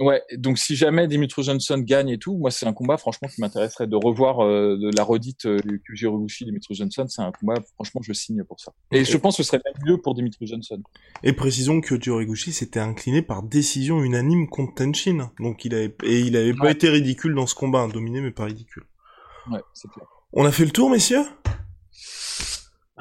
Ouais, 0.00 0.22
donc 0.38 0.56
si 0.56 0.76
jamais 0.76 1.06
Dimitri 1.06 1.42
Johnson 1.42 1.76
gagne 1.76 2.08
et 2.08 2.18
tout, 2.18 2.34
moi 2.38 2.50
c'est 2.50 2.66
un 2.66 2.72
combat 2.72 2.96
franchement 2.96 3.28
qui 3.28 3.38
m'intéresserait 3.42 3.86
de 3.86 3.96
revoir 3.96 4.40
euh, 4.42 4.78
de 4.78 4.90
la 4.96 5.04
redite 5.04 5.44
euh, 5.44 5.58
que 5.60 5.94
j'ai 5.94 6.08
Dimitri 6.40 6.74
Johnson, 6.74 7.04
c'est 7.06 7.20
un 7.20 7.30
combat 7.32 7.56
franchement 7.74 8.00
je 8.02 8.14
signe 8.14 8.42
pour 8.44 8.58
ça. 8.58 8.72
Et 8.92 9.04
je 9.04 9.16
pense 9.18 9.36
que 9.36 9.42
ce 9.42 9.48
serait 9.48 9.60
même 9.62 9.74
mieux 9.84 9.98
pour 9.98 10.14
Dimitri 10.14 10.46
Johnson. 10.46 10.82
Et 11.22 11.34
précisons 11.34 11.82
que 11.82 12.10
Horiguchi 12.10 12.50
s'était 12.50 12.80
incliné 12.80 13.20
par 13.20 13.42
décision 13.42 14.02
unanime 14.02 14.48
contre 14.48 14.76
Tenshin, 14.76 15.32
donc 15.38 15.66
il 15.66 15.74
avait 15.74 15.94
et 16.04 16.20
il 16.20 16.34
avait 16.34 16.54
pas 16.54 16.70
été 16.70 16.88
ridicule 16.88 17.34
dans 17.34 17.46
ce 17.46 17.54
combat, 17.54 17.86
dominé 17.86 18.22
mais 18.22 18.30
pas 18.30 18.44
ridicule. 18.44 18.84
Ouais, 19.50 19.60
c'est 19.74 19.90
clair. 19.90 20.06
On 20.32 20.46
a 20.46 20.50
fait 20.50 20.64
le 20.64 20.70
tour 20.70 20.88
messieurs? 20.88 21.26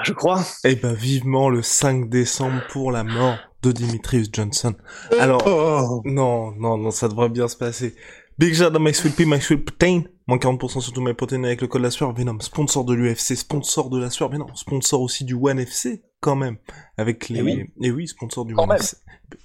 Je 0.04 0.14
crois. 0.14 0.44
Eh 0.64 0.76
ben 0.76 0.94
vivement 0.94 1.50
le 1.50 1.62
5 1.62 2.10
décembre 2.10 2.62
pour 2.70 2.92
la 2.92 3.04
mort 3.04 3.38
de 3.62 3.72
Dimitrius 3.72 4.30
Johnson. 4.32 4.74
Alors, 5.20 5.44
oh. 5.46 6.02
non, 6.06 6.52
non, 6.52 6.78
non, 6.78 6.92
ça 6.92 7.08
devrait 7.08 7.30
bien 7.30 7.48
se 7.48 7.58
passer. 7.58 7.96
Big 8.38 8.54
shout 8.54 8.74
à 8.74 8.80
My 8.80 8.94
Sweet 8.94 9.16
Pea, 9.16 9.26
My 9.26 9.42
Sweet 9.42 9.66
Protein. 9.66 10.04
Moins 10.28 10.38
40% 10.38 10.80
sur 10.80 10.94
tous 10.94 11.02
mes 11.02 11.14
protéines 11.14 11.44
avec 11.44 11.60
le 11.62 11.68
code 11.68 11.82
la 11.82 11.92
sueur. 11.92 12.14
Venom, 12.14 12.40
sponsor 12.40 12.86
de 12.86 12.94
l'UFC, 12.94 13.36
sponsor 13.36 13.90
de 13.90 14.00
la 14.00 14.10
sueur. 14.10 14.30
Mais 14.30 14.38
non, 14.38 14.48
sponsor 14.56 15.02
aussi 15.02 15.26
du 15.26 15.34
One 15.34 15.60
FC, 15.60 16.04
quand 16.22 16.38
même. 16.38 16.58
Avec 16.98 17.28
les... 17.28 17.40
Et 17.40 17.42
oui, 17.42 17.66
Et 17.82 17.92
oui 17.92 18.08
sponsor 18.08 18.46
du 18.46 18.54
One 18.56 18.72
FC. 18.72 18.96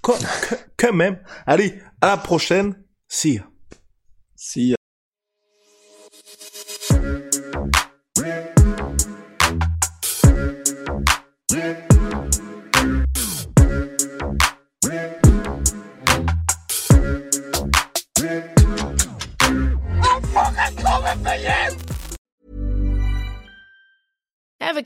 Quand, 0.01 0.15
quand 0.77 0.93
même. 0.93 1.19
Allez, 1.47 1.75
à 2.01 2.07
la 2.07 2.17
prochaine. 2.17 2.77
See 3.09 3.35
ya. 3.35 3.43
Si. 4.37 4.71
Ever 4.71 4.84